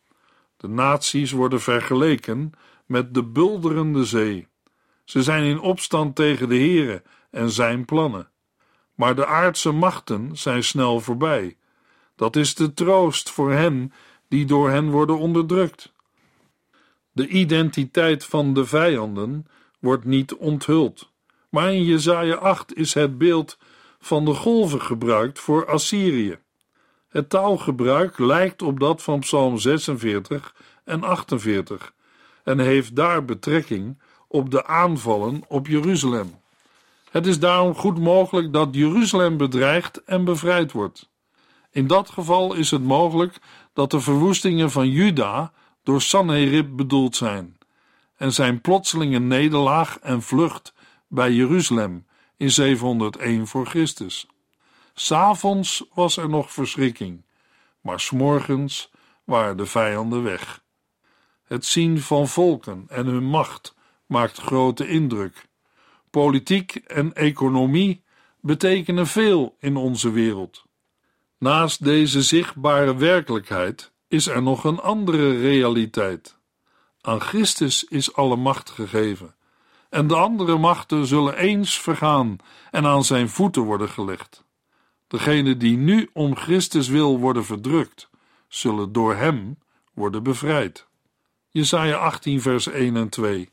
De 0.58 0.67
naties 0.67 1.32
worden 1.32 1.62
vergeleken 1.62 2.51
met 2.86 3.13
de 3.13 3.23
bulderende 3.23 4.06
zee. 4.06 4.47
Ze 5.06 5.23
zijn 5.23 5.43
in 5.43 5.60
opstand 5.60 6.15
tegen 6.15 6.49
de 6.49 6.60
Here 6.60 7.04
en 7.32 7.49
zijn 7.49 7.86
plannen. 7.86 8.31
Maar 8.95 9.15
de 9.15 9.25
aardse 9.25 9.71
machten 9.71 10.38
zijn 10.38 10.63
snel 10.63 10.99
voorbij. 10.99 11.58
Dat 12.15 12.36
is 12.36 12.56
de 12.56 12.73
troost 12.73 13.30
voor 13.30 13.51
hen 13.51 13.93
die 14.27 14.45
door 14.45 14.69
hen 14.69 14.89
worden 14.89 15.17
onderdrukt. 15.17 15.93
De 17.12 17.27
identiteit 17.27 18.25
van 18.25 18.54
de 18.54 18.65
vijanden 18.65 19.47
wordt 19.80 20.06
niet 20.06 20.36
onthuld, 20.36 21.12
maar 21.49 21.73
in 21.73 21.84
Jesaja 21.84 22.36
8 22.36 22.75
is 22.75 22.93
het 22.93 23.17
beeld 23.17 23.58
van 23.99 24.25
de 24.25 24.34
golven 24.34 24.82
gebruikt 24.82 25.39
voor 25.39 25.67
Assyrië. 25.67 26.38
Het 27.10 27.30
taalgebruik 27.30 28.19
lijkt 28.19 28.62
op 28.62 28.80
dat 28.80 29.04
van 29.04 29.19
Psalm 29.19 29.58
46 29.58 30.56
en 30.84 31.04
48 31.04 31.93
en 32.43 32.60
heeft 32.60 32.95
daar 32.95 33.25
betrekking 33.25 34.01
op 34.27 34.51
de 34.51 34.65
aanvallen 34.65 35.43
op 35.47 35.67
Jeruzalem. 35.67 36.40
Het 37.12 37.28
is 37.28 37.39
daarom 37.39 37.76
goed 37.76 38.00
mogelijk 38.00 38.54
dat 38.54 38.67
Jeruzalem 38.71 39.38
bedreigd 39.38 40.04
en 40.04 40.24
bevrijd 40.24 40.71
wordt. 40.71 41.10
In 41.71 41.88
dat 41.88 42.10
geval 42.10 42.54
is 42.54 42.71
het 42.71 42.84
mogelijk 42.84 43.38
dat 43.74 43.91
de 43.91 44.00
verwoestingen 44.00 44.71
van 44.71 44.89
Juda 44.89 45.52
door 45.84 46.02
Sanherib 46.02 46.76
bedoeld 46.76 47.15
zijn 47.15 47.58
en 48.15 48.34
zijn 48.34 48.62
plotselinge 48.62 49.19
nederlaag 49.19 50.00
en 50.00 50.21
vlucht 50.21 50.74
bij 51.08 51.32
Jeruzalem 51.32 52.06
in 52.38 52.52
701 52.52 53.47
voor 53.47 53.65
Christus. 53.65 54.28
S'avonds 54.93 55.86
was 55.93 56.17
er 56.17 56.30
nog 56.30 56.52
verschrikking, 56.52 57.26
maar 57.82 58.00
s'morgens 58.00 58.91
waren 59.24 59.58
de 59.58 59.65
vijanden 59.65 60.24
weg. 60.24 60.63
Het 61.43 61.65
zien 61.65 62.02
van 62.02 62.28
volken 62.28 62.86
en 62.88 63.06
hun 63.06 63.26
macht 63.26 63.76
maakt 64.06 64.38
grote 64.38 64.88
indruk. 64.88 65.50
Politiek 66.12 66.76
en 66.76 67.13
economie 67.13 68.04
betekenen 68.41 69.08
veel 69.08 69.56
in 69.60 69.76
onze 69.76 70.12
wereld. 70.12 70.65
Naast 71.38 71.84
deze 71.84 72.21
zichtbare 72.21 72.95
werkelijkheid 72.95 73.91
is 74.08 74.28
er 74.28 74.41
nog 74.41 74.63
een 74.63 74.80
andere 74.80 75.39
realiteit. 75.39 76.38
Aan 77.02 77.21
Christus 77.21 77.84
is 77.84 78.13
alle 78.13 78.36
macht 78.36 78.69
gegeven, 78.69 79.36
en 79.89 80.08
de 80.08 80.15
andere 80.15 80.58
machten 80.58 81.06
zullen 81.06 81.38
eens 81.38 81.80
vergaan 81.80 82.38
en 82.71 82.86
aan 82.86 83.04
zijn 83.04 83.30
voeten 83.30 83.62
worden 83.62 83.89
gelegd. 83.89 84.43
Degenen 85.08 85.60
die 85.60 85.78
nu 85.78 86.10
om 86.13 86.36
Christus 86.36 86.88
wil 86.88 87.19
worden 87.19 87.45
verdrukt, 87.45 88.10
zullen 88.47 88.91
door 88.91 89.15
hem 89.15 89.58
worden 89.93 90.24
bevrijd. 90.24 90.88
Jesaja 91.50 91.97
18 91.97 92.41
vers 92.41 92.67
1 92.67 92.95
en 92.95 93.10
2 93.10 93.52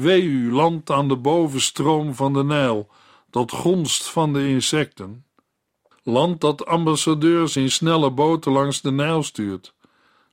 Wee 0.00 0.22
u 0.22 0.52
land 0.52 0.90
aan 0.90 1.08
de 1.08 1.16
bovenstroom 1.16 2.14
van 2.14 2.32
de 2.32 2.44
Nijl, 2.44 2.88
dat 3.30 3.52
gonst 3.52 4.10
van 4.10 4.32
de 4.32 4.48
insecten. 4.48 5.24
land 6.02 6.40
dat 6.40 6.66
ambassadeurs 6.66 7.56
in 7.56 7.70
snelle 7.70 8.10
boten 8.10 8.52
langs 8.52 8.80
de 8.80 8.90
Nijl 8.90 9.22
stuurt. 9.22 9.74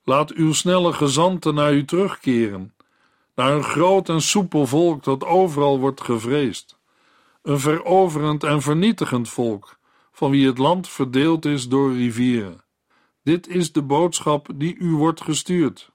Laat 0.04 0.32
uw 0.34 0.54
snelle 0.54 0.94
gezanten 0.94 1.54
naar 1.54 1.74
u 1.74 1.86
terugkeren, 1.86 2.74
naar 3.36 3.54
een 3.54 3.64
groot 3.64 4.10
en 4.10 4.22
soepel 4.22 4.68
volk 4.68 5.04
dat 5.04 5.26
overal 5.26 5.80
wordt 5.80 6.02
gevreesd. 6.02 6.78
Een 7.42 7.60
veroverend 7.60 8.44
en 8.44 8.62
vernietigend 8.62 9.30
volk, 9.30 9.78
van 10.12 10.32
wie 10.32 10.48
het 10.48 10.58
land 10.58 10.90
verdeeld 10.90 11.46
is 11.46 11.68
door 11.68 11.94
rivieren. 11.94 12.64
Dit 13.24 13.48
is 13.48 13.72
de 13.72 13.82
boodschap 13.82 14.48
die 14.56 14.76
u 14.76 14.92
wordt 14.92 15.22
gestuurd. 15.22 15.92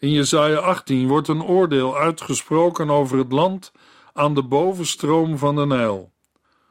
In 0.00 0.10
Jesaja 0.10 0.56
18 0.56 1.08
wordt 1.08 1.28
een 1.28 1.42
oordeel 1.42 1.96
uitgesproken 1.96 2.90
over 2.90 3.18
het 3.18 3.32
land 3.32 3.72
aan 4.12 4.34
de 4.34 4.42
bovenstroom 4.42 5.38
van 5.38 5.56
de 5.56 5.66
Nijl. 5.66 6.12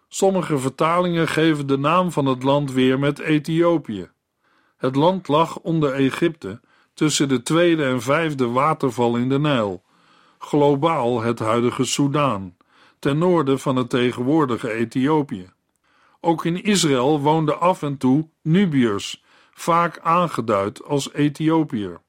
Sommige 0.07 0.57
vertalingen 0.57 1.27
geven 1.27 1.67
de 1.67 1.77
naam 1.77 2.11
van 2.11 2.25
het 2.25 2.43
land 2.43 2.71
weer 2.71 2.99
met 2.99 3.19
Ethiopië. 3.19 4.09
Het 4.77 4.95
land 4.95 5.27
lag 5.27 5.59
onder 5.59 5.93
Egypte, 5.93 6.59
tussen 6.93 7.29
de 7.29 7.41
tweede 7.41 7.83
en 7.83 8.01
vijfde 8.01 8.47
waterval 8.47 9.15
in 9.15 9.29
de 9.29 9.39
Nijl, 9.39 9.83
globaal 10.39 11.21
het 11.21 11.39
huidige 11.39 11.85
Soudaan, 11.85 12.57
ten 12.99 13.17
noorden 13.17 13.59
van 13.59 13.75
het 13.75 13.89
tegenwoordige 13.89 14.71
Ethiopië. 14.71 15.49
Ook 16.19 16.45
in 16.45 16.63
Israël 16.63 17.19
woonden 17.19 17.59
af 17.59 17.81
en 17.81 17.97
toe 17.97 18.29
Nubiërs, 18.41 19.23
vaak 19.53 19.99
aangeduid 19.99 20.83
als 20.83 21.13
Ethiopiër. 21.13 22.01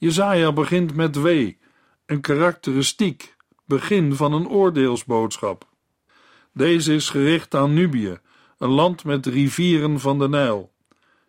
Jezaja 0.00 0.52
begint 0.52 0.94
met 0.94 1.20
wee, 1.20 1.58
een 2.06 2.20
karakteristiek, 2.20 3.36
begin 3.64 4.14
van 4.14 4.32
een 4.32 4.48
oordeelsboodschap. 4.48 5.66
Deze 6.52 6.94
is 6.94 7.10
gericht 7.10 7.54
aan 7.54 7.74
Nubië, 7.74 8.18
een 8.58 8.70
land 8.70 9.04
met 9.04 9.26
rivieren 9.26 10.00
van 10.00 10.18
de 10.18 10.28
Nijl. 10.28 10.72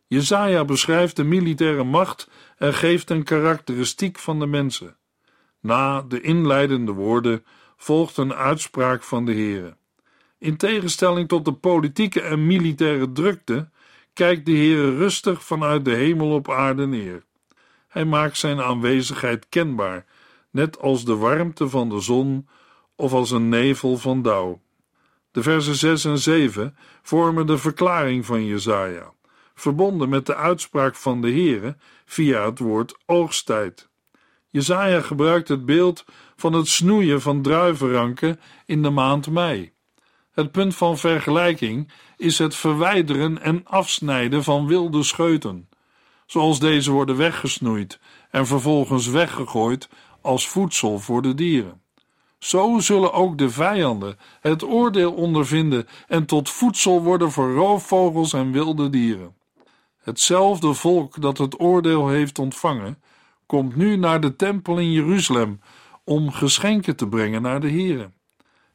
Jezaja 0.07 0.65
beschrijft 0.65 1.15
de 1.15 1.23
militaire 1.23 1.83
macht 1.83 2.29
en 2.57 2.73
geeft 2.73 3.09
een 3.09 3.23
karakteristiek 3.23 4.19
van 4.19 4.39
de 4.39 4.45
mensen. 4.45 4.97
Na 5.59 6.01
de 6.01 6.21
inleidende 6.21 6.91
woorden 6.91 7.45
volgt 7.77 8.17
een 8.17 8.33
uitspraak 8.33 9.03
van 9.03 9.25
de 9.25 9.33
Heere. 9.33 9.77
In 10.37 10.57
tegenstelling 10.57 11.27
tot 11.27 11.45
de 11.45 11.53
politieke 11.53 12.21
en 12.21 12.47
militaire 12.47 13.11
drukte, 13.11 13.69
kijkt 14.13 14.45
de 14.45 14.51
Heere 14.51 14.95
rustig 14.95 15.43
vanuit 15.43 15.85
de 15.85 15.93
hemel 15.93 16.31
op 16.31 16.49
aarde 16.49 16.87
neer. 16.87 17.27
Hij 17.89 18.05
maakt 18.05 18.37
zijn 18.37 18.61
aanwezigheid 18.61 19.49
kenbaar, 19.49 20.05
net 20.51 20.79
als 20.79 21.05
de 21.05 21.15
warmte 21.15 21.69
van 21.69 21.89
de 21.89 21.99
zon 21.99 22.47
of 22.95 23.13
als 23.13 23.31
een 23.31 23.49
nevel 23.49 23.97
van 23.97 24.21
dauw. 24.21 24.61
De 25.31 25.41
versen 25.41 25.75
6 25.75 26.05
en 26.05 26.19
7 26.19 26.75
vormen 27.01 27.47
de 27.47 27.57
verklaring 27.57 28.25
van 28.25 28.45
Jesaja, 28.45 29.13
verbonden 29.55 30.09
met 30.09 30.25
de 30.25 30.35
uitspraak 30.35 30.95
van 30.95 31.21
de 31.21 31.31
Heere 31.31 31.77
via 32.05 32.45
het 32.45 32.59
woord 32.59 32.97
oogsttijd. 33.05 33.89
Jesaja 34.49 35.01
gebruikt 35.01 35.47
het 35.47 35.65
beeld 35.65 36.05
van 36.35 36.53
het 36.53 36.67
snoeien 36.67 37.21
van 37.21 37.41
druivenranken 37.41 38.39
in 38.65 38.83
de 38.83 38.89
maand 38.89 39.29
mei. 39.29 39.71
Het 40.31 40.51
punt 40.51 40.75
van 40.75 40.97
vergelijking 40.97 41.91
is 42.17 42.37
het 42.37 42.55
verwijderen 42.55 43.41
en 43.41 43.61
afsnijden 43.65 44.43
van 44.43 44.67
wilde 44.67 45.03
scheuten, 45.03 45.68
zoals 46.29 46.59
deze 46.59 46.91
worden 46.91 47.17
weggesnoeid 47.17 47.99
en 48.29 48.47
vervolgens 48.47 49.07
weggegooid 49.07 49.89
als 50.21 50.47
voedsel 50.47 50.99
voor 50.99 51.21
de 51.21 51.33
dieren. 51.33 51.81
Zo 52.39 52.79
zullen 52.79 53.13
ook 53.13 53.37
de 53.37 53.49
vijanden 53.49 54.17
het 54.41 54.63
oordeel 54.63 55.13
ondervinden 55.13 55.87
en 56.07 56.25
tot 56.25 56.49
voedsel 56.49 57.01
worden 57.03 57.31
voor 57.31 57.53
roofvogels 57.53 58.33
en 58.33 58.51
wilde 58.51 58.89
dieren. 58.89 59.35
Hetzelfde 59.97 60.73
volk 60.73 61.21
dat 61.21 61.37
het 61.37 61.59
oordeel 61.59 62.07
heeft 62.07 62.39
ontvangen, 62.39 63.01
komt 63.45 63.75
nu 63.75 63.95
naar 63.95 64.21
de 64.21 64.35
tempel 64.35 64.77
in 64.77 64.91
Jeruzalem 64.91 65.61
om 66.03 66.31
geschenken 66.31 66.95
te 66.95 67.07
brengen 67.07 67.41
naar 67.41 67.59
de 67.59 67.71
Here. 67.71 68.11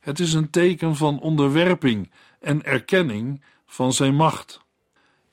Het 0.00 0.20
is 0.20 0.32
een 0.32 0.50
teken 0.50 0.96
van 0.96 1.20
onderwerping 1.20 2.10
en 2.40 2.64
erkenning 2.64 3.42
van 3.66 3.92
zijn 3.92 4.14
macht. 4.14 4.63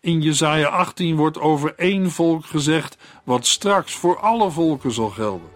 In 0.04 0.22
Jesaja 0.22 0.68
18 0.68 1.16
wordt 1.16 1.40
over 1.40 1.74
één 1.76 2.12
volk 2.12 2.46
gezegd 2.46 2.98
wat 3.24 3.46
straks 3.46 3.96
voor 3.96 4.20
alle 4.20 4.52
volken 4.52 4.92
zal 4.92 5.10
gelden. 5.10 5.50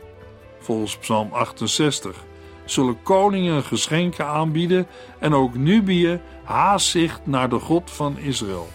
Volgens 0.60 0.98
Psalm 0.98 1.34
68 1.34 2.24
zullen 2.66 3.02
koningen 3.04 3.64
geschenken 3.64 4.26
aanbieden 4.26 4.88
en 5.20 5.34
ook 5.34 5.56
Nubië 5.56 6.20
haast 6.44 6.88
zich 6.88 7.20
naar 7.24 7.50
de 7.50 7.60
God 7.60 7.92
van 7.92 8.18
Israël. 8.18 8.70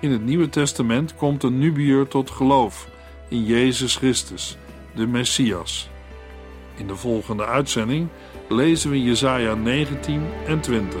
In 0.00 0.10
het 0.10 0.24
Nieuwe 0.24 0.48
Testament 0.48 1.14
komt 1.14 1.42
een 1.42 1.58
Nubiër 1.58 2.08
tot 2.08 2.30
geloof 2.30 2.88
in 3.28 3.44
Jezus 3.44 3.96
Christus, 3.96 4.56
de 4.94 5.06
Messias. 5.06 5.88
In 6.76 6.86
de 6.86 6.96
volgende 6.96 7.46
uitzending 7.46 8.08
lezen 8.48 8.90
we 8.90 9.02
Jesaja 9.02 9.54
19 9.54 10.22
en 10.46 10.60
20. 10.60 11.00